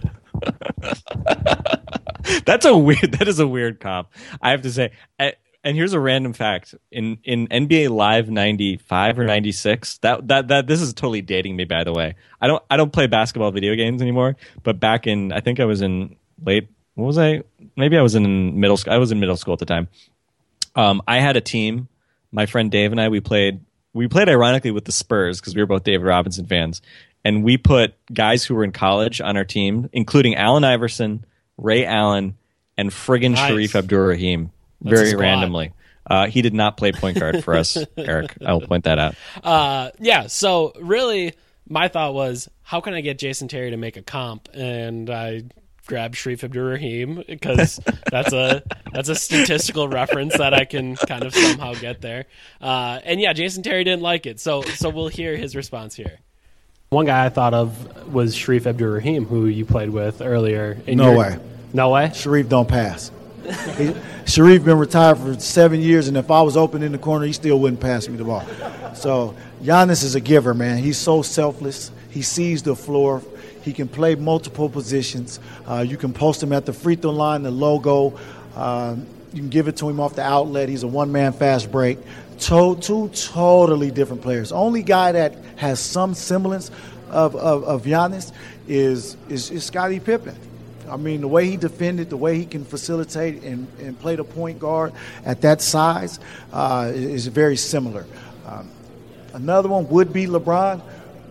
That's 2.45 2.67
a 2.67 2.77
weird. 2.77 3.13
That 3.13 3.29
is 3.29 3.39
a 3.39 3.47
weird 3.47 3.81
comp. 3.81 4.09
I 4.43 4.51
have 4.51 4.63
to 4.63 4.71
say. 4.71 4.93
And 5.67 5.77
here's 5.77 5.95
a 5.95 5.99
random 5.99 6.33
fact: 6.33 6.77
in 6.93 7.19
in 7.25 7.49
NBA 7.49 7.91
Live 7.91 8.31
'95 8.31 9.19
or 9.19 9.25
'96, 9.25 9.99
that 9.99 10.29
that 10.29 10.47
that 10.47 10.69
this 10.69 10.81
is 10.81 10.95
totally 10.95 11.23
dating 11.23 11.57
me. 11.57 11.65
By 11.65 11.83
the 11.83 11.93
way, 11.93 12.15
I 12.41 12.47
don't 12.47 12.63
I 12.71 12.77
don't 12.77 12.93
play 12.93 13.09
basketball 13.09 13.51
video 13.51 13.75
games 13.75 14.01
anymore. 14.01 14.37
But 14.63 14.79
back 14.79 15.09
in, 15.09 15.33
I 15.33 15.41
think 15.41 15.59
I 15.59 15.65
was 15.65 15.83
in 15.83 16.15
late. 16.41 16.69
What 16.95 17.07
was 17.07 17.19
I? 17.19 17.43
Maybe 17.75 17.99
I 17.99 18.03
was 18.03 18.15
in 18.15 18.61
middle 18.61 18.77
school. 18.77 18.93
I 18.93 18.99
was 18.99 19.11
in 19.11 19.19
middle 19.19 19.37
school 19.37 19.55
at 19.55 19.59
the 19.59 19.67
time. 19.67 19.89
Um, 20.77 21.03
I 21.09 21.19
had 21.19 21.37
a 21.37 21.41
team. 21.41 21.89
My 22.31 22.47
friend 22.47 22.71
Dave 22.71 22.93
and 22.93 23.01
I 23.01 23.09
we 23.09 23.19
played. 23.19 23.59
We 23.93 24.07
played 24.07 24.29
ironically 24.29 24.71
with 24.71 24.85
the 24.85 24.93
Spurs 24.93 25.41
because 25.41 25.57
we 25.57 25.63
were 25.63 25.67
both 25.67 25.83
David 25.83 26.07
Robinson 26.07 26.47
fans, 26.47 26.81
and 27.25 27.43
we 27.43 27.57
put 27.57 27.95
guys 28.15 28.45
who 28.45 28.55
were 28.55 28.63
in 28.63 28.71
college 28.71 29.21
on 29.21 29.37
our 29.37 29.45
team, 29.45 29.91
including 29.93 30.37
Allen 30.37 30.63
Iverson, 30.63 31.27
Ray 31.57 31.85
Allen, 31.85 32.37
and 32.77 32.91
friggin' 32.91 33.33
Nice. 33.33 33.51
Shareef 33.51 33.75
Abdur-Rahim, 33.75 34.53
That's 34.87 35.01
very 35.11 35.17
randomly. 35.17 35.73
Uh, 36.09 36.27
he 36.29 36.41
did 36.43 36.55
not 36.55 36.77
play 36.77 36.93
point 36.93 37.19
guard 37.19 37.43
for 37.43 37.55
us, 37.55 37.77
Eric. 37.97 38.37
I 38.45 38.53
will 38.53 38.61
point 38.61 38.85
that 38.85 38.99
out. 38.99 39.15
Uh, 39.43 39.91
yeah. 39.99 40.29
So 40.29 40.73
really, 40.81 41.35
my 41.69 41.89
thought 41.89 42.15
was, 42.15 42.49
how 42.63 42.81
can 42.81 42.95
I 42.95 43.01
get 43.01 43.19
Jason 43.19 43.49
Terry 43.49 43.71
to 43.71 43.77
make 43.77 43.97
a 43.97 44.03
comp? 44.03 44.49
And 44.55 45.11
I 45.11 45.43
grabbed 45.87 46.15
Shareef 46.15 46.43
Abdur-Rahim 46.45 47.23
because 47.29 47.81
that's 48.11 48.33
a 48.33 48.63
that's 48.93 49.09
a 49.09 49.15
statistical 49.17 49.89
reference 49.89 50.37
that 50.39 50.55
I 50.55 50.65
can 50.65 50.95
kind 50.97 51.25
of 51.25 51.35
somehow 51.35 51.75
get 51.75 52.01
there. 52.01 52.27
Uh, 52.61 53.01
and 53.05 53.21
yeah, 53.21 53.33
Jason 53.33 53.63
Terry 53.65 53.83
didn't 53.85 54.03
like 54.03 54.27
it, 54.27 54.39
so 54.41 54.63
so 54.63 54.91
we'll 54.91 55.09
hear 55.09 55.37
his 55.37 55.57
response 55.57 55.95
here. 55.97 56.19
One 56.91 57.07
guy 57.07 57.25
I 57.25 57.31
thought 57.31 57.53
of 57.53 58.13
was 58.13 58.37
Shareef 58.37 58.65
Abdur-Rahim, 58.67 59.25
who 59.27 59.47
you 59.47 59.65
played 59.65 59.91
with 59.91 60.23
earlier. 60.23 60.79
in 60.87 60.99
No 60.99 61.11
your- 61.11 61.19
way. 61.19 61.39
No 61.73 61.91
way. 61.91 62.07
Shareef 62.15 62.49
don't 62.49 62.69
pass. 62.69 63.11
Shareef 63.47 64.65
been 64.65 64.79
retired 64.79 65.19
for 65.19 65.39
seven 65.39 65.81
years, 65.81 66.09
and 66.09 66.17
if 66.17 66.31
I 66.31 66.43
was 66.43 66.57
open 66.57 66.83
in 66.83 66.93
the 66.93 66.99
corner, 66.99 67.27
he 67.27 67.33
still 67.33 67.59
wouldn't 67.61 67.81
pass 67.81 68.09
me 68.09 68.17
the 68.17 68.25
ball. 68.25 68.45
So 68.95 69.35
Giannis 69.63 70.03
is 70.03 70.15
a 70.15 70.21
giver, 70.21 70.55
man. 70.55 70.79
He's 70.79 70.99
so 70.99 71.23
selfless. 71.23 71.91
He 72.11 72.23
sees 72.23 72.63
the 72.63 72.75
floor. 72.75 73.23
He 73.63 73.73
can 73.73 73.89
play 73.89 74.15
multiple 74.15 74.69
positions. 74.69 75.41
Uh, 75.67 75.85
you 75.87 75.97
can 75.97 76.13
post 76.13 76.43
him 76.43 76.53
at 76.53 76.67
the 76.67 76.73
free 76.73 76.97
throw 76.97 77.11
line, 77.11 77.43
the 77.43 77.51
logo. 77.51 78.19
Um, 78.55 79.07
you 79.33 79.41
can 79.41 79.51
give 79.51 79.69
it 79.69 79.77
to 79.79 79.89
him 79.89 80.01
off 80.01 80.15
the 80.15 80.23
outlet. 80.23 80.69
He's 80.69 80.83
a 80.83 80.89
one-man 80.89 81.33
fast 81.33 81.71
break. 81.71 81.99
To- 82.41 82.77
two 82.77 83.09
totally 83.09 83.91
different 83.91 84.23
players. 84.23 84.53
Only 84.53 84.83
guy 84.83 85.13
that 85.13 85.37
has 85.57 85.81
some 85.81 86.15
semblance 86.15 86.71
of, 87.11 87.37
of, 87.37 87.65
of 87.65 87.83
Giannis 87.83 88.33
is, 88.67 89.17
is, 89.29 89.51
is 89.51 89.65
Scottie 89.65 90.01
Pippen. 90.01 90.37
I 90.89 90.97
mean, 90.97 91.21
the 91.21 91.29
way 91.29 91.47
he 91.49 91.57
defended, 91.57 92.11
the 92.11 92.17
way 92.17 92.39
he 92.39 92.47
can 92.47 92.65
facilitate 92.65 93.43
and, 93.43 93.67
and 93.81 93.99
play 93.99 94.17
the 94.17 94.25
point 94.25 94.59
guard 94.59 94.93
at 95.25 95.41
that 95.43 95.61
size 95.61 96.21
uh, 96.53 96.91
is 96.95 97.27
very 97.27 97.57
similar. 97.57 98.07
Um, 98.47 98.71
another 99.35 99.69
one 99.69 99.89
would 99.89 100.13
be 100.13 100.27
LeBron. 100.27 100.81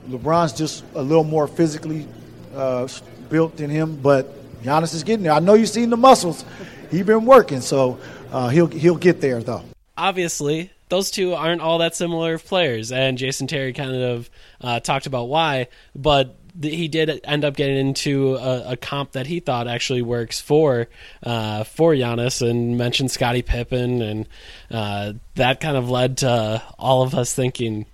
LeBron's 0.10 0.54
just 0.54 0.84
a 0.94 1.02
little 1.02 1.24
more 1.24 1.48
physically 1.48 2.08
uh, 2.56 2.88
built 3.30 3.58
than 3.58 3.70
him, 3.70 3.96
but 3.98 4.32
Giannis 4.63 4.94
is 4.94 5.04
getting 5.04 5.24
there. 5.24 5.34
I 5.34 5.39
know 5.39 5.54
you've 5.54 5.70
seen 5.70 5.89
the 5.89 5.98
muscles. 5.98 6.44
He's 6.91 7.06
been 7.06 7.26
working, 7.26 7.62
so 7.62 8.00
uh, 8.32 8.50
he'll 8.50 8.68
he'll 8.68 8.96
get 8.98 9.22
there 9.22 9.41
though. 9.41 9.63
obviously 9.98 10.72
those 10.89 11.10
two 11.10 11.34
aren't 11.34 11.62
all 11.62 11.80
that 11.80 11.96
similar 11.96 12.34
of 12.36 12.46
players 12.46 12.91
and 12.91 13.18
jason 13.18 13.48
terry 13.48 13.74
kind 13.74 13.96
of 13.96 14.30
uh, 14.62 14.80
talked 14.80 15.06
about 15.06 15.26
why 15.30 15.68
but 15.96 16.36
he 16.62 16.88
did 16.88 17.22
end 17.24 17.44
up 17.44 17.56
getting 17.56 17.78
into 17.78 18.36
a, 18.36 18.72
a 18.72 18.78
comp 18.78 19.12
that 19.13 19.28
he 19.28 19.39
thought 19.39 19.68
actually 19.68 20.02
works 20.02 20.39
for 20.39 20.88
uh, 21.24 21.63
for 21.63 21.94
Giannis 21.94 22.48
and 22.48 22.78
mentioned 22.78 23.12
Scottie 23.12 23.41
Pippen 23.41 24.02
and 24.02 24.28
uh, 24.72 25.13
that 25.36 25.60
kind 25.60 25.78
of 25.78 25.89
led 25.89 26.18
to 26.20 26.63
all 26.80 27.04
of 27.04 27.13
us 27.15 27.34
thinking 27.34 27.86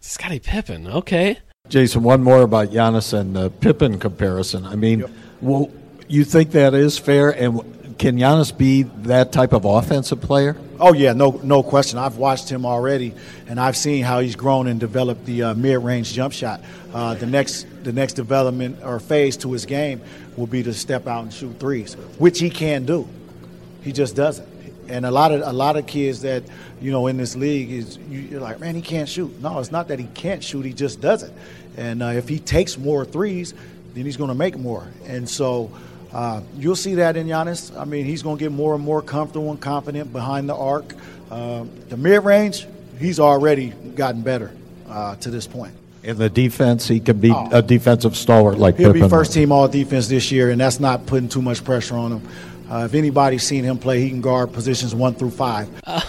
Scottie 0.00 0.40
Pippen 0.40 0.86
okay 0.86 1.38
Jason, 1.70 2.02
one 2.02 2.22
more 2.22 2.42
about 2.42 2.70
Giannis 2.70 3.12
and 3.12 3.36
the 3.36 3.48
Pippen 3.48 4.00
comparison. 4.00 4.66
I 4.66 4.74
mean, 4.74 5.04
well, 5.40 5.70
you 6.08 6.24
think 6.24 6.50
that 6.50 6.74
is 6.74 6.98
fair? 6.98 7.30
And 7.30 7.62
can 8.00 8.16
Giannis 8.16 8.56
be 8.56 8.84
that 9.04 9.30
type 9.30 9.52
of 9.52 9.66
offensive 9.66 10.22
player? 10.22 10.56
Oh 10.80 10.94
yeah, 10.94 11.12
no 11.12 11.38
no 11.44 11.62
question. 11.62 11.98
I've 11.98 12.16
watched 12.16 12.48
him 12.48 12.64
already, 12.64 13.12
and 13.46 13.60
I've 13.60 13.76
seen 13.76 14.02
how 14.04 14.20
he's 14.20 14.36
grown 14.36 14.68
and 14.68 14.80
developed 14.80 15.26
the 15.26 15.42
uh, 15.42 15.54
mid-range 15.54 16.14
jump 16.14 16.32
shot. 16.32 16.62
Uh, 16.94 17.12
the 17.14 17.26
next 17.26 17.66
the 17.84 17.92
next 17.92 18.14
development 18.14 18.78
or 18.82 19.00
phase 19.00 19.36
to 19.38 19.52
his 19.52 19.66
game 19.66 20.00
will 20.38 20.46
be 20.46 20.62
to 20.62 20.72
step 20.72 21.06
out 21.06 21.24
and 21.24 21.32
shoot 21.32 21.60
threes, 21.60 21.92
which 22.18 22.38
he 22.40 22.48
can 22.48 22.86
do. 22.86 23.06
He 23.82 23.92
just 23.92 24.16
doesn't. 24.16 24.48
And 24.88 25.04
a 25.04 25.10
lot 25.10 25.30
of 25.30 25.42
a 25.42 25.52
lot 25.52 25.76
of 25.76 25.86
kids 25.86 26.22
that 26.22 26.42
you 26.80 26.92
know 26.92 27.06
in 27.06 27.18
this 27.18 27.36
league 27.36 27.70
is 27.70 27.98
you- 28.08 28.20
you're 28.20 28.40
like, 28.40 28.60
man, 28.60 28.74
he 28.74 28.80
can't 28.80 29.10
shoot. 29.10 29.38
No, 29.42 29.58
it's 29.58 29.70
not 29.70 29.88
that 29.88 29.98
he 29.98 30.06
can't 30.14 30.42
shoot. 30.42 30.64
He 30.64 30.72
just 30.72 31.02
doesn't. 31.02 31.34
And 31.76 32.02
uh, 32.02 32.06
if 32.06 32.30
he 32.30 32.38
takes 32.38 32.78
more 32.78 33.04
threes, 33.04 33.52
then 33.92 34.06
he's 34.06 34.16
going 34.16 34.28
to 34.28 34.34
make 34.34 34.56
more. 34.56 34.86
And 35.06 35.28
so 35.28 35.70
uh, 36.12 36.40
you'll 36.56 36.76
see 36.76 36.96
that 36.96 37.16
in 37.16 37.26
Giannis. 37.26 37.76
I 37.78 37.84
mean, 37.84 38.04
he's 38.04 38.22
going 38.22 38.36
to 38.38 38.40
get 38.44 38.52
more 38.52 38.74
and 38.74 38.82
more 38.84 39.02
comfortable 39.02 39.50
and 39.50 39.60
confident 39.60 40.12
behind 40.12 40.48
the 40.48 40.56
arc. 40.56 40.94
Uh, 41.30 41.64
the 41.88 41.96
mid 41.96 42.24
range, 42.24 42.66
he's 42.98 43.20
already 43.20 43.68
gotten 43.70 44.22
better 44.22 44.50
uh, 44.88 45.16
to 45.16 45.30
this 45.30 45.46
point. 45.46 45.74
In 46.02 46.16
the 46.16 46.30
defense, 46.30 46.88
he 46.88 46.98
could 46.98 47.20
be 47.20 47.30
Oh. 47.30 47.48
a 47.52 47.62
defensive 47.62 48.16
stalwart 48.16 48.58
like 48.58 48.76
He'll 48.76 48.92
Pippen. 48.92 49.02
be 49.06 49.08
first 49.10 49.32
team 49.34 49.52
all 49.52 49.68
defense 49.68 50.08
this 50.08 50.32
year, 50.32 50.50
and 50.50 50.60
that's 50.60 50.80
not 50.80 51.06
putting 51.06 51.28
too 51.28 51.42
much 51.42 51.62
pressure 51.62 51.94
on 51.96 52.12
him. 52.12 52.28
Uh, 52.70 52.84
if 52.86 52.94
anybody's 52.94 53.42
seen 53.42 53.64
him 53.64 53.78
play, 53.78 54.00
he 54.00 54.08
can 54.08 54.20
guard 54.20 54.52
positions 54.52 54.94
one 54.94 55.14
through 55.14 55.30
five. 55.30 55.68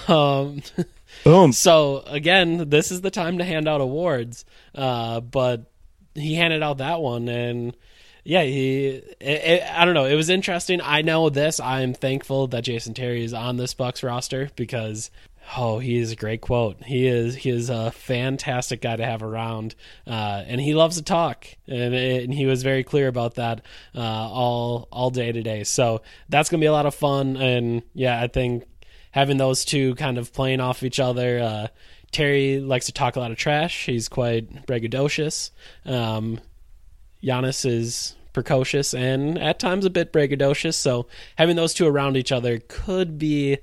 um, 0.10 0.62
Boom. 1.24 1.52
So 1.54 2.04
again, 2.08 2.70
this 2.70 2.90
is 2.92 3.02
the 3.02 3.12
time 3.12 3.38
to 3.40 3.44
hand 3.44 3.68
out 3.68 3.82
awards. 3.82 4.46
Uh, 4.74 5.20
but 5.20 5.70
he 6.16 6.36
handed 6.36 6.64
out 6.64 6.78
that 6.80 7.02
one, 7.02 7.28
and 7.28 7.76
yeah, 8.24 8.44
he. 8.44 8.88
It, 8.88 9.18
it, 9.20 9.64
I 9.64 9.86
don't 9.86 9.94
know. 9.94 10.06
It 10.06 10.16
was 10.16 10.30
interesting. 10.30 10.82
I 10.82 11.02
know 11.02 11.30
this. 11.30 11.60
I'm 11.60 11.94
thankful 11.94 12.48
that 12.48 12.64
Jason 12.64 12.94
Terry 12.94 13.24
is 13.24 13.34
on 13.34 13.58
this 13.58 13.74
Bucks 13.74 14.04
roster 14.04 14.50
because. 14.56 15.12
Oh, 15.58 15.80
he 15.80 15.98
is 15.98 16.12
a 16.12 16.16
great 16.16 16.40
quote. 16.40 16.82
He 16.84 17.08
is 17.08 17.36
he 17.36 17.50
is 17.50 17.70
a 17.70 17.92
fantastic 17.92 18.80
guy 18.80 18.96
to 18.96 19.04
have 19.04 19.24
around, 19.24 19.74
uh, 20.06 20.44
and 20.46 20.62
he 20.62 20.76
loves 20.76 20.98
to 20.98 21.04
talk, 21.04 21.48
and, 21.68 21.96
and 21.96 22.34
he 22.34 22.46
was 22.46 22.62
very 22.62 22.84
clear 22.84 23.08
about 23.08 23.36
that 23.36 23.62
uh, 23.94 24.00
all 24.00 24.88
all 24.92 25.10
day 25.10 25.32
today. 25.32 25.64
So 25.64 26.04
that's 26.30 26.50
gonna 26.50 26.62
be 26.62 26.68
a 26.68 26.72
lot 26.72 26.86
of 26.86 26.94
fun, 26.94 27.38
and 27.38 27.82
yeah, 27.94 28.22
I 28.22 28.28
think 28.28 28.66
having 29.10 29.38
those 29.38 29.66
two 29.66 29.96
kind 29.96 30.18
of 30.18 30.32
playing 30.32 30.62
off 30.62 30.84
each 30.84 31.00
other. 31.00 31.40
Uh, 31.40 31.68
Terry 32.12 32.60
likes 32.60 32.88
to 32.88 32.92
talk 32.92 33.16
a 33.16 33.20
lot 33.20 33.32
of 33.32 33.38
trash. 33.38 33.86
He's 33.86 34.10
quite 34.10 34.66
braggadocious. 34.68 35.52
Um, 35.86 36.40
Giannis 37.24 37.66
is 37.66 38.16
precocious 38.34 38.94
and 38.94 39.38
at 39.38 39.60
times 39.60 39.86
a 39.86 39.90
bit 39.90 40.14
braggadocious. 40.14 40.76
So 40.76 41.08
having 41.36 41.56
those 41.56 41.74
two 41.74 41.88
around 41.88 42.18
each 42.18 42.32
other 42.32 42.60
could 42.68 43.18
be 43.18 43.58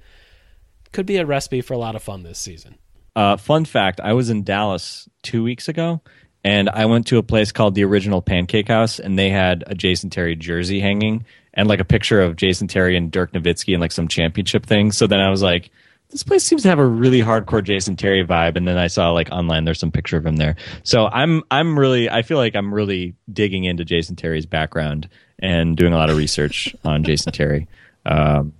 could 0.93 1.07
be 1.07 1.17
a 1.17 1.27
recipe 1.27 1.61
for 1.61 1.75
a 1.75 1.79
lot 1.79 1.97
of 1.97 2.03
fun 2.03 2.23
this 2.23 2.39
season. 2.39 2.77
Uh, 3.15 3.37
fun 3.37 3.65
fact: 3.65 4.01
I 4.01 4.13
was 4.13 4.31
in 4.31 4.45
Dallas 4.45 5.09
two 5.23 5.43
weeks 5.43 5.69
ago, 5.69 6.01
and 6.45 6.69
I 6.69 6.87
went 6.87 7.07
to 7.09 7.19
a 7.19 7.23
place 7.23 7.53
called 7.53 7.75
the 7.75 7.85
Original 7.85 8.23
Pancake 8.23 8.69
House, 8.69 8.99
and 8.99 9.19
they 9.19 9.29
had 9.29 9.65
a 9.67 9.75
Jason 9.75 10.09
Terry 10.09 10.37
jersey 10.37 10.81
hanging, 10.81 11.25
and 11.53 11.69
like 11.69 11.81
a 11.81 11.85
picture 11.85 12.21
of 12.21 12.37
Jason 12.37 12.69
Terry 12.69 12.97
and 12.97 13.11
Dirk 13.11 13.33
Nowitzki 13.33 13.75
and 13.75 13.81
like 13.81 13.93
some 13.93 14.09
championship 14.09 14.65
thing. 14.65 14.93
So 14.93 15.07
then 15.07 15.21
I 15.21 15.31
was 15.31 15.43
like, 15.43 15.71
this 16.11 16.23
place 16.23 16.43
seems 16.43 16.63
to 16.63 16.69
have 16.69 16.79
a 16.79 16.87
really 16.87 17.21
hardcore 17.21 17.63
Jason 17.63 17.97
Terry 17.97 18.25
vibe. 18.25 18.57
And 18.57 18.67
then 18.67 18.79
I 18.79 18.87
saw 18.87 19.11
like 19.11 19.31
online, 19.31 19.65
there's 19.65 19.79
some 19.79 19.93
picture 19.93 20.17
of 20.17 20.25
him 20.25 20.37
there. 20.37 20.57
So 20.83 21.07
I'm 21.07 21.43
I'm 21.51 21.79
really 21.79 22.09
I 22.09 22.23
feel 22.23 22.39
like 22.39 22.57
I'm 22.57 22.73
really 22.73 23.15
digging 23.31 23.65
into 23.65 23.85
Jason 23.85 24.17
Terry's 24.17 24.47
background 24.47 25.09
and 25.39 25.77
doing 25.77 25.93
a 25.93 25.97
lot 25.97 26.11
of 26.11 26.17
research 26.17 26.75
on 26.85 27.05
Jason 27.05 27.33
Terry. 27.33 27.69
Um, 28.07 28.55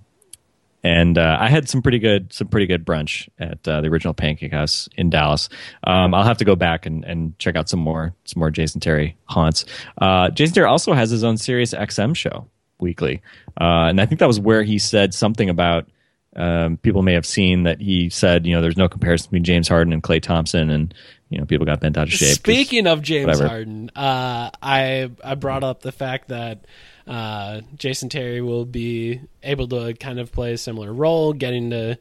and 0.83 1.17
uh, 1.17 1.37
I 1.39 1.49
had 1.49 1.67
some 1.67 1.81
pretty 1.81 1.99
good 1.99 2.31
some 2.31 2.47
pretty 2.47 2.67
good 2.67 2.85
brunch 2.85 3.27
at 3.39 3.67
uh, 3.67 3.81
the 3.81 3.87
original 3.87 4.13
Pancake 4.13 4.53
House 4.53 4.87
in 4.95 5.09
Dallas. 5.09 5.49
Um, 5.83 6.13
I'll 6.13 6.23
have 6.23 6.37
to 6.37 6.45
go 6.45 6.55
back 6.55 6.85
and, 6.85 7.03
and 7.03 7.37
check 7.39 7.55
out 7.55 7.67
some 7.67 7.79
more 7.79 8.13
some 8.25 8.39
more 8.39 8.51
Jason 8.51 8.79
Terry 8.79 9.17
haunts. 9.25 9.65
Uh, 9.97 10.29
Jason 10.29 10.53
Terry 10.53 10.67
also 10.67 10.93
has 10.93 11.09
his 11.09 11.23
own 11.23 11.35
Sirius 11.35 11.73
XM 11.73 12.15
show 12.15 12.47
weekly, 12.79 13.21
uh, 13.59 13.89
and 13.89 13.99
I 13.99 14.05
think 14.05 14.19
that 14.19 14.27
was 14.27 14.39
where 14.39 14.63
he 14.63 14.79
said 14.79 15.13
something 15.13 15.49
about 15.49 15.89
um, 16.35 16.77
people 16.77 17.01
may 17.01 17.13
have 17.13 17.25
seen 17.25 17.63
that 17.63 17.81
he 17.81 18.09
said 18.09 18.45
you 18.45 18.53
know 18.53 18.61
there's 18.61 18.77
no 18.77 18.87
comparison 18.87 19.29
between 19.29 19.43
James 19.43 19.67
Harden 19.67 19.93
and 19.93 20.03
Klay 20.03 20.21
Thompson, 20.21 20.69
and 20.69 20.93
you 21.29 21.37
know 21.37 21.45
people 21.45 21.65
got 21.65 21.79
bent 21.79 21.97
out 21.97 22.07
of 22.07 22.13
shape. 22.13 22.35
Speaking 22.35 22.87
of 22.87 23.01
James 23.01 23.27
whatever. 23.27 23.47
Harden, 23.47 23.89
uh, 23.95 24.51
I 24.61 25.09
I 25.23 25.35
brought 25.35 25.63
up 25.63 25.81
the 25.81 25.91
fact 25.91 26.27
that 26.29 26.65
uh, 27.07 27.61
Jason 27.75 28.09
Terry 28.09 28.41
will 28.41 28.65
be 28.65 29.21
able 29.41 29.67
to 29.69 29.93
kind 29.95 30.19
of 30.19 30.31
play 30.31 30.53
a 30.53 30.57
similar 30.57 30.93
role, 30.93 31.33
getting 31.33 31.71
to 31.71 31.97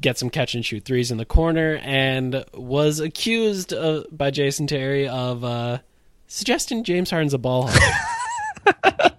get 0.00 0.16
some 0.16 0.30
catch 0.30 0.54
and 0.54 0.64
shoot 0.64 0.84
threes 0.84 1.10
in 1.10 1.18
the 1.18 1.26
corner, 1.26 1.78
and 1.82 2.44
was 2.54 3.00
accused 3.00 3.74
uh, 3.74 4.04
by 4.10 4.30
Jason 4.30 4.66
Terry 4.66 5.08
of 5.08 5.44
uh, 5.44 5.78
suggesting 6.26 6.84
James 6.84 7.10
Harden's 7.10 7.34
a 7.34 7.38
ball 7.38 7.68
hog. 7.70 9.12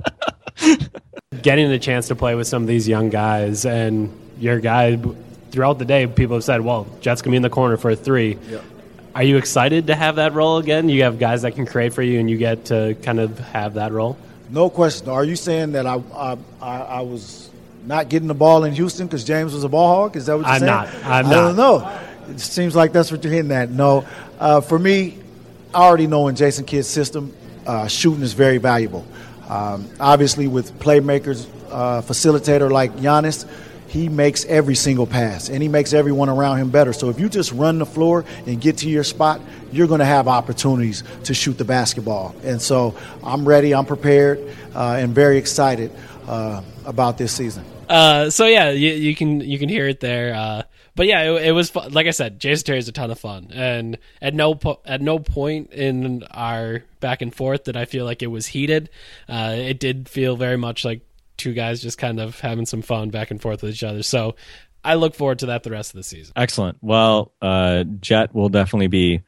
getting 1.41 1.69
the 1.69 1.79
chance 1.79 2.07
to 2.07 2.15
play 2.15 2.35
with 2.35 2.47
some 2.47 2.63
of 2.63 2.67
these 2.67 2.87
young 2.87 3.09
guys 3.09 3.65
and 3.65 4.09
your 4.39 4.59
guy 4.59 4.99
throughout 5.51 5.79
the 5.79 5.85
day, 5.85 6.07
people 6.07 6.35
have 6.35 6.43
said, 6.43 6.61
"Well, 6.61 6.87
Jet's 7.01 7.21
gonna 7.21 7.31
be 7.33 7.37
in 7.37 7.43
the 7.43 7.49
corner 7.49 7.77
for 7.77 7.91
a 7.91 7.95
three. 7.95 8.37
Are 9.15 9.23
you 9.23 9.37
excited 9.37 9.87
to 9.87 9.95
have 9.95 10.15
that 10.15 10.33
role 10.33 10.57
again? 10.57 10.89
You 10.89 11.03
have 11.03 11.19
guys 11.19 11.43
that 11.43 11.51
can 11.51 11.65
create 11.67 11.93
for 11.93 12.01
you, 12.01 12.19
and 12.19 12.29
you 12.29 12.37
get 12.37 12.65
to 12.65 12.95
kind 13.03 13.19
of 13.19 13.37
have 13.39 13.75
that 13.75 13.91
role. 13.91 14.17
No 14.49 14.69
question. 14.69 15.09
Are 15.09 15.23
you 15.23 15.35
saying 15.35 15.73
that 15.73 15.85
I 15.85 16.01
I, 16.15 16.37
I, 16.61 16.77
I 16.81 17.01
was 17.01 17.49
not 17.85 18.09
getting 18.09 18.27
the 18.27 18.33
ball 18.33 18.63
in 18.63 18.73
Houston 18.73 19.05
because 19.07 19.23
James 19.23 19.53
was 19.53 19.63
a 19.63 19.69
ball 19.69 20.03
hog? 20.03 20.15
Is 20.15 20.25
that 20.25 20.37
what 20.37 20.45
you're 20.45 20.49
I'm 20.53 20.59
saying? 20.59 20.71
not. 20.71 20.87
I'm 21.05 21.25
I 21.27 21.29
not. 21.29 21.29
don't 21.29 21.55
know. 21.55 21.99
It 22.29 22.39
seems 22.39 22.75
like 22.75 22.91
that's 22.93 23.11
what 23.11 23.23
you're 23.23 23.33
hitting 23.33 23.51
at. 23.51 23.69
No, 23.69 24.05
uh, 24.39 24.61
for 24.61 24.79
me, 24.79 25.17
I 25.73 25.83
already 25.83 26.07
know 26.07 26.27
in 26.29 26.35
Jason 26.35 26.65
Kidd's 26.65 26.87
system, 26.87 27.33
uh, 27.67 27.87
shooting 27.87 28.23
is 28.23 28.33
very 28.33 28.57
valuable. 28.57 29.05
Um, 29.49 29.87
obviously, 29.99 30.47
with 30.47 30.79
playmakers, 30.79 31.45
uh, 31.69 32.01
facilitator 32.01 32.71
like 32.71 32.95
Giannis, 32.97 33.45
he 33.93 34.09
makes 34.09 34.43
every 34.45 34.73
single 34.73 35.05
pass 35.05 35.49
and 35.49 35.61
he 35.61 35.69
makes 35.69 35.93
everyone 35.93 36.27
around 36.27 36.57
him 36.57 36.71
better. 36.71 36.93
So 36.93 37.09
if 37.09 37.19
you 37.19 37.29
just 37.29 37.51
run 37.51 37.77
the 37.77 37.85
floor 37.85 38.25
and 38.47 38.59
get 38.59 38.77
to 38.77 38.89
your 38.89 39.03
spot, 39.03 39.39
you're 39.71 39.85
going 39.85 39.99
to 39.99 40.05
have 40.05 40.27
opportunities 40.27 41.03
to 41.25 41.35
shoot 41.35 41.59
the 41.59 41.63
basketball. 41.63 42.35
And 42.43 42.59
so 42.59 42.95
I'm 43.23 43.47
ready, 43.47 43.75
I'm 43.75 43.85
prepared, 43.85 44.39
uh, 44.73 44.97
and 44.97 45.13
very 45.13 45.37
excited 45.37 45.91
uh, 46.27 46.63
about 46.85 47.19
this 47.19 47.33
season. 47.33 47.65
Uh, 47.87 48.31
so 48.31 48.47
yeah, 48.47 48.71
you, 48.71 48.93
you 48.93 49.15
can 49.15 49.41
you 49.41 49.59
can 49.59 49.69
hear 49.69 49.87
it 49.87 49.99
there. 49.99 50.33
Uh, 50.33 50.63
but 50.95 51.05
yeah, 51.05 51.21
it, 51.21 51.47
it 51.47 51.51
was 51.51 51.69
fun. 51.69 51.91
like 51.91 52.07
I 52.07 52.11
said, 52.11 52.39
Jason 52.39 52.65
Terry 52.65 52.79
is 52.79 52.87
a 52.87 52.91
ton 52.91 53.11
of 53.11 53.19
fun, 53.19 53.49
and 53.53 53.99
at 54.23 54.33
no 54.33 54.55
po- 54.55 54.81
at 54.85 55.01
no 55.01 55.19
point 55.19 55.71
in 55.71 56.23
our 56.31 56.83
back 56.99 57.21
and 57.21 57.35
forth 57.35 57.65
did 57.65 57.77
I 57.77 57.85
feel 57.85 58.05
like 58.05 58.23
it 58.23 58.27
was 58.27 58.47
heated. 58.47 58.89
Uh, 59.29 59.53
it 59.55 59.79
did 59.79 60.09
feel 60.09 60.35
very 60.35 60.57
much 60.57 60.83
like 60.83 61.01
two 61.37 61.53
guys 61.53 61.81
just 61.81 61.97
kind 61.97 62.19
of 62.19 62.39
having 62.39 62.65
some 62.65 62.81
fun 62.81 63.09
back 63.09 63.31
and 63.31 63.41
forth 63.41 63.61
with 63.61 63.71
each 63.71 63.83
other. 63.83 64.03
So 64.03 64.35
I 64.83 64.95
look 64.95 65.15
forward 65.15 65.39
to 65.39 65.45
that 65.47 65.63
the 65.63 65.71
rest 65.71 65.91
of 65.91 65.97
the 65.97 66.03
season. 66.03 66.33
Excellent. 66.35 66.77
Well, 66.81 67.31
uh, 67.41 67.83
Jet 68.01 68.33
will 68.35 68.49
definitely 68.49 68.87
be, 68.87 69.21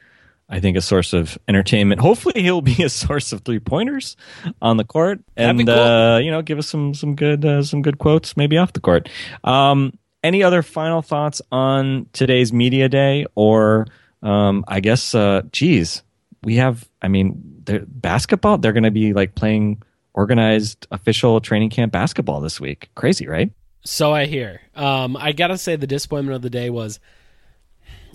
I 0.49 0.59
think, 0.59 0.75
a 0.77 0.81
source 0.81 1.13
of 1.13 1.37
entertainment. 1.47 2.01
Hopefully, 2.01 2.41
he'll 2.41 2.61
be 2.61 2.83
a 2.83 2.89
source 2.89 3.31
of 3.31 3.41
three 3.41 3.59
pointers 3.59 4.17
on 4.61 4.77
the 4.77 4.83
court, 4.83 5.19
and 5.37 5.65
cool. 5.65 5.69
uh, 5.79 6.19
you 6.19 6.29
know, 6.31 6.41
give 6.41 6.57
us 6.59 6.67
some 6.67 6.93
some 6.93 7.15
good 7.15 7.45
uh, 7.45 7.63
some 7.63 7.81
good 7.81 7.97
quotes, 7.99 8.35
maybe 8.35 8.57
off 8.57 8.73
the 8.73 8.81
court. 8.81 9.09
Um, 9.43 9.97
any 10.23 10.43
other 10.43 10.61
final 10.61 11.01
thoughts 11.01 11.41
on 11.51 12.07
today's 12.11 12.51
media 12.51 12.89
day, 12.89 13.25
or 13.35 13.87
um, 14.23 14.65
I 14.67 14.79
guess, 14.81 15.15
uh, 15.15 15.43
geez, 15.51 16.03
we 16.43 16.55
have. 16.57 16.87
I 17.01 17.07
mean, 17.07 17.61
they're- 17.63 17.85
basketball. 17.87 18.57
They're 18.57 18.73
going 18.73 18.83
to 18.83 18.91
be 18.91 19.13
like 19.13 19.35
playing 19.35 19.83
organized 20.15 20.87
official 20.91 21.39
training 21.41 21.69
camp 21.69 21.91
basketball 21.91 22.41
this 22.41 22.59
week. 22.59 22.89
Crazy, 22.95 23.27
right? 23.27 23.51
So 23.83 24.11
I 24.13 24.25
hear. 24.25 24.61
Um, 24.75 25.15
I 25.15 25.31
gotta 25.33 25.57
say, 25.59 25.75
the 25.75 25.85
disappointment 25.85 26.35
of 26.35 26.41
the 26.41 26.49
day 26.49 26.71
was 26.71 26.99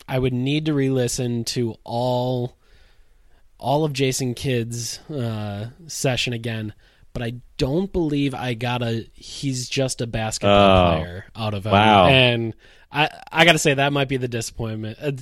I 0.08 0.18
would 0.18 0.32
need 0.32 0.64
to 0.66 0.74
re-listen 0.74 1.44
to 1.44 1.76
all 1.84 2.56
all 3.58 3.84
of 3.84 3.92
Jason 3.92 4.34
Kidd's 4.34 4.98
uh, 5.10 5.68
session 5.86 6.32
again, 6.32 6.72
but 7.12 7.22
I 7.22 7.34
don't 7.58 7.92
believe 7.92 8.34
I 8.34 8.54
got 8.54 8.82
a. 8.82 9.08
He's 9.12 9.68
just 9.68 10.00
a 10.00 10.06
basketball 10.06 10.94
Oh. 10.94 10.98
player 11.00 11.24
out 11.36 11.54
of 11.54 11.66
him. 11.66 11.72
Wow. 11.72 12.06
and 12.08 12.54
I 12.90 13.08
I 13.30 13.44
gotta 13.44 13.58
say 13.58 13.74
that 13.74 13.92
might 13.92 14.08
be 14.08 14.16
the 14.16 14.26
disappointment. 14.28 14.98
Uh, 15.00 15.12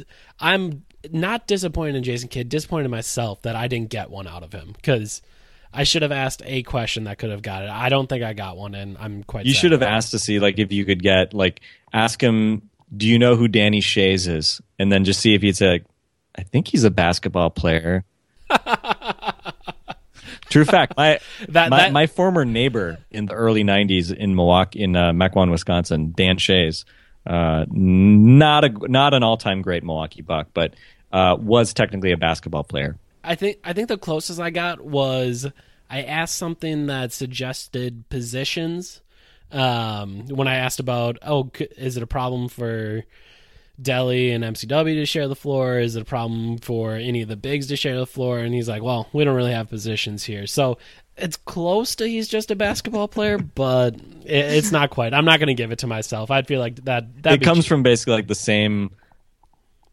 I'm 0.41 0.85
not 1.13 1.47
disappointed 1.47 1.97
in 1.97 2.05
Jason 2.05 2.29
Kidd, 2.29 2.49
disappointed 2.49 2.87
in 2.87 2.91
myself 2.91 3.43
that 3.43 3.57
I 3.57 3.69
didn't 3.69 3.91
get 3.91 4.09
one 4.11 4.27
out 4.29 4.43
of 4.45 4.53
him 4.53 4.73
because. 4.75 5.21
I 5.73 5.85
should 5.85 6.03
have 6.03 6.13
asked 6.13 6.43
a 6.45 6.63
question 6.63 7.05
that 7.05 7.19
could 7.19 7.31
have 7.31 7.43
got 7.43 7.63
it. 7.65 7.71
I 7.71 7.89
don't 7.89 8.09
think 8.09 8.23
I 8.25 8.33
got 8.33 8.57
one, 8.57 8.75
and 8.75 8.97
I'm 8.99 9.23
quite. 9.25 9.47
You 9.47 9.55
should 9.55 9.73
have 9.73 9.83
asked 9.83 10.11
to 10.13 10.19
see 10.19 10.39
like 10.41 10.59
if 10.59 10.73
you 10.73 10.85
could 10.85 11.03
get 11.03 11.35
like 11.35 11.61
ask 11.93 12.21
him, 12.23 12.71
do 12.97 13.07
you 13.07 13.19
know 13.19 13.37
who 13.37 13.49
Danny 13.49 13.81
Schayes 13.81 14.27
is? 14.29 14.61
And 14.79 14.91
then 14.91 15.05
just 15.05 15.21
see 15.21 15.35
if 15.35 15.43
he'd 15.43 15.57
say, 15.57 15.83
I 16.37 16.43
think 16.43 16.69
he's 16.69 16.85
a 16.85 16.91
basketball 16.91 17.51
player. 17.51 18.05
True 20.51 20.65
fact. 20.65 20.97
My 20.97 21.21
That- 21.49 21.71
my, 21.71 21.77
that- 21.79 21.93
my 21.93 22.07
former 22.07 22.45
neighbor 22.45 22.99
in 23.11 23.27
the 23.27 23.35
early 23.35 23.63
'90s 23.65 24.15
in 24.15 24.35
Milwaukee, 24.35 24.83
in 24.83 24.97
uh, 24.97 25.13
Mequon, 25.13 25.51
Wisconsin, 25.51 26.13
Dan 26.17 26.37
Schayes, 26.39 26.85
uh, 27.27 27.67
not 27.71 28.65
a 28.65 28.69
not 28.71 29.13
an 29.15 29.23
all 29.23 29.37
time 29.37 29.61
great 29.63 29.85
Milwaukee 29.85 30.23
Buck, 30.23 30.49
but 30.55 30.75
uh, 31.13 31.37
was 31.39 31.75
technically 31.75 32.13
a 32.13 32.17
basketball 32.17 32.65
player. 32.65 32.97
I 33.29 33.35
think 33.35 33.59
I 33.63 33.75
think 33.75 33.89
the 33.89 33.99
closest 33.99 34.41
I 34.41 34.49
got 34.49 34.81
was 34.81 35.47
I 35.91 36.03
asked 36.03 36.37
something 36.37 36.87
that 36.87 37.13
suggested 37.13 38.09
positions. 38.09 39.03
Um, 39.53 40.27
when 40.29 40.49
I 40.49 40.57
asked 40.57 40.81
about, 40.81 41.19
oh, 41.23 41.51
is 41.77 41.97
it 41.97 42.03
a 42.03 42.07
problem 42.07 42.49
for 42.49 43.05
Delly 43.81 44.35
and 44.35 44.45
MCW 44.45 44.95
to 44.95 45.07
share 45.07 45.29
the 45.29 45.37
floor? 45.37 45.79
Is 45.79 45.97
it 45.97 46.03
a 46.03 46.05
problem 46.07 46.59
for 46.59 46.95
any 46.95 47.23
of 47.23 47.29
the 47.29 47.37
bigs 47.37 47.67
to 47.69 47.77
share 47.77 47.99
the 47.99 48.07
floor? 48.07 48.39
And 48.39 48.55
he's 48.55 48.69
like, 48.69 48.83
well, 48.83 49.09
we 49.13 49.25
don't 49.25 49.37
really 49.37 49.53
have 49.53 49.69
positions 49.69 50.25
here, 50.25 50.47
so 50.47 50.79
it's 51.19 51.37
close 51.37 51.97
to 51.97 52.09
he's 52.09 52.29
just 52.29 52.51
a 52.51 52.57
basketball 52.57 53.09
player, 53.09 53.39
but 53.55 53.95
it, 54.25 54.55
it's 54.55 54.73
not 54.73 54.89
quite. 54.89 55.13
I'm 55.13 55.27
not 55.27 55.39
going 55.39 55.49
to 55.49 55.55
give 55.55 55.71
it 55.71 55.81
to 55.81 55.87
myself. 55.87 56.31
I'd 56.31 56.47
feel 56.47 56.61
like 56.61 56.77
that. 56.87 57.23
That 57.25 57.35
it 57.35 57.43
comes 57.43 57.67
from 57.67 57.83
basically 57.83 58.15
like 58.15 58.29
the 58.29 58.35
same 58.35 58.91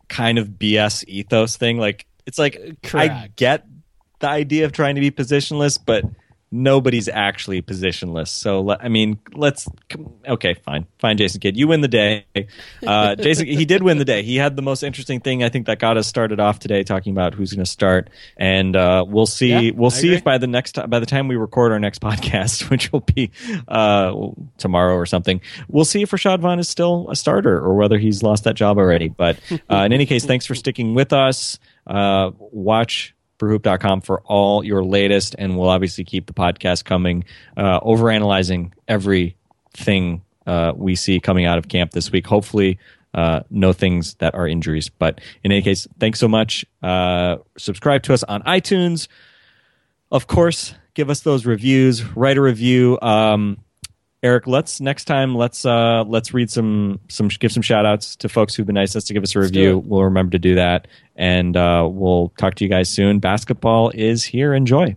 kind 0.08 0.38
of 0.38 0.48
BS 0.50 1.04
ethos 1.08 1.58
thing. 1.58 1.78
Like 1.78 2.06
it's 2.26 2.38
like 2.38 2.60
I 2.94 3.30
get 3.36 3.66
the 4.20 4.28
idea 4.28 4.66
of 4.66 4.72
trying 4.72 4.96
to 4.96 5.02
be 5.02 5.12
positionless, 5.12 5.80
but 5.84 6.04
nobody's 6.52 7.10
actually 7.10 7.62
positionless. 7.62 8.30
So 8.30 8.72
I 8.72 8.88
mean, 8.88 9.20
let's 9.34 9.68
okay, 10.28 10.54
fine, 10.54 10.86
fine, 11.00 11.18
Jason 11.18 11.42
Kidd, 11.42 11.58
you 11.58 11.68
win 11.68 11.82
the 11.82 11.88
day. 11.88 12.26
Uh, 12.86 13.16
Jason, 13.16 13.48
he 13.48 13.66
did 13.66 13.84
win 13.84 13.98
the 13.98 14.06
day. 14.06 14.24
He 14.24 14.36
had 14.36 14.56
the 14.56 14.62
most 14.62 14.84
interesting 14.84 15.20
thing 15.20 15.44
I 15.44 15.50
think 15.50 15.66
that 15.68 15.80
got 15.80 15.98
us 15.98 16.08
started 16.08 16.40
off 16.40 16.60
today, 16.60 16.84
talking 16.84 17.12
about 17.12 17.34
who's 17.34 17.52
going 17.54 17.64
to 17.64 17.70
start, 17.70 18.10
and 18.38 18.76
uh, 18.76 19.04
we'll 19.08 19.26
see. 19.26 19.50
Yeah, 19.50 19.72
we'll 19.76 19.92
I 19.92 19.96
see 19.96 20.08
agree. 20.08 20.18
if 20.18 20.24
by 20.24 20.38
the 20.38 20.48
next 20.48 20.78
by 20.90 21.00
the 21.00 21.06
time 21.06 21.28
we 21.28 21.36
record 21.36 21.72
our 21.72 21.80
next 21.80 22.02
podcast, 22.02 22.70
which 22.70 22.92
will 22.92 23.02
be 23.02 23.32
uh, 23.68 24.14
tomorrow 24.58 24.96
or 24.96 25.06
something, 25.06 25.42
we'll 25.68 25.86
see 25.86 26.02
if 26.02 26.12
Rashad 26.12 26.40
Vaughn 26.40 26.60
is 26.60 26.70
still 26.70 27.08
a 27.10 27.16
starter 27.16 27.58
or 27.58 27.76
whether 27.76 27.98
he's 27.98 28.24
lost 28.24 28.44
that 28.46 28.56
job 28.56 28.78
already. 28.78 29.10
But 29.10 29.40
uh, 29.70 29.78
in 29.78 29.94
any 29.94 30.06
case, 30.06 30.26
thanks 30.26 30.46
for 30.46 30.56
sticking 30.56 30.94
with 30.94 31.14
us. 31.14 31.60
Uh, 31.88 32.32
watch 32.40 33.16
brewhoop.com 33.40 34.02
for 34.02 34.22
all 34.22 34.64
your 34.64 34.84
latest, 34.84 35.36
and 35.38 35.58
we'll 35.58 35.70
obviously 35.70 36.04
keep 36.04 36.26
the 36.26 36.34
podcast 36.34 36.86
coming, 36.86 37.26
uh, 37.58 37.80
overanalyzing 37.82 38.72
everything 38.88 40.22
uh, 40.46 40.74
we 40.76 40.96
see 40.96 41.20
coming 41.20 41.46
out 41.46 41.58
of 41.58 41.68
camp 41.68 41.92
this 41.92 42.12
week. 42.12 42.28
Hopefully, 42.28 42.80
uh, 43.14 43.42
no 43.50 43.74
things 43.74 44.16
that 44.16 44.36
are 44.36 44.48
injuries. 44.48 44.90
But 44.90 45.22
in 45.44 45.52
any 45.52 45.62
case, 45.62 45.88
thanks 46.00 46.20
so 46.20 46.28
much. 46.28 46.66
Uh, 46.84 47.38
subscribe 47.58 48.04
to 48.04 48.14
us 48.14 48.24
on 48.24 48.42
iTunes. 48.44 49.08
Of 50.12 50.28
course, 50.28 50.76
give 50.94 51.10
us 51.10 51.22
those 51.22 51.46
reviews. 51.46 52.04
Write 52.16 52.38
a 52.38 52.42
review. 52.42 53.00
Um, 53.02 53.58
Eric, 54.26 54.48
let's 54.48 54.82
next 54.82 55.06
time 55.06 55.36
let's 55.36 55.66
uh 55.66 56.04
let's 56.08 56.34
read 56.34 56.50
some 56.50 57.00
some 57.10 57.28
give 57.28 57.52
some 57.52 57.62
shout 57.62 57.86
outs 57.86 58.16
to 58.16 58.28
folks 58.28 58.56
who've 58.56 58.66
been 58.66 58.74
nice 58.74 58.96
enough 58.96 59.06
to 59.06 59.14
give 59.14 59.22
us 59.22 59.36
a 59.36 59.40
review. 59.40 59.84
We'll 59.86 60.06
remember 60.06 60.32
to 60.32 60.40
do 60.40 60.56
that. 60.56 60.88
And 61.16 61.56
uh, 61.56 61.88
we'll 61.92 62.30
talk 62.40 62.56
to 62.56 62.64
you 62.64 62.70
guys 62.70 62.90
soon. 62.90 63.20
Basketball 63.20 63.92
is 63.94 64.24
here. 64.24 64.56
Enjoy. 64.56 64.96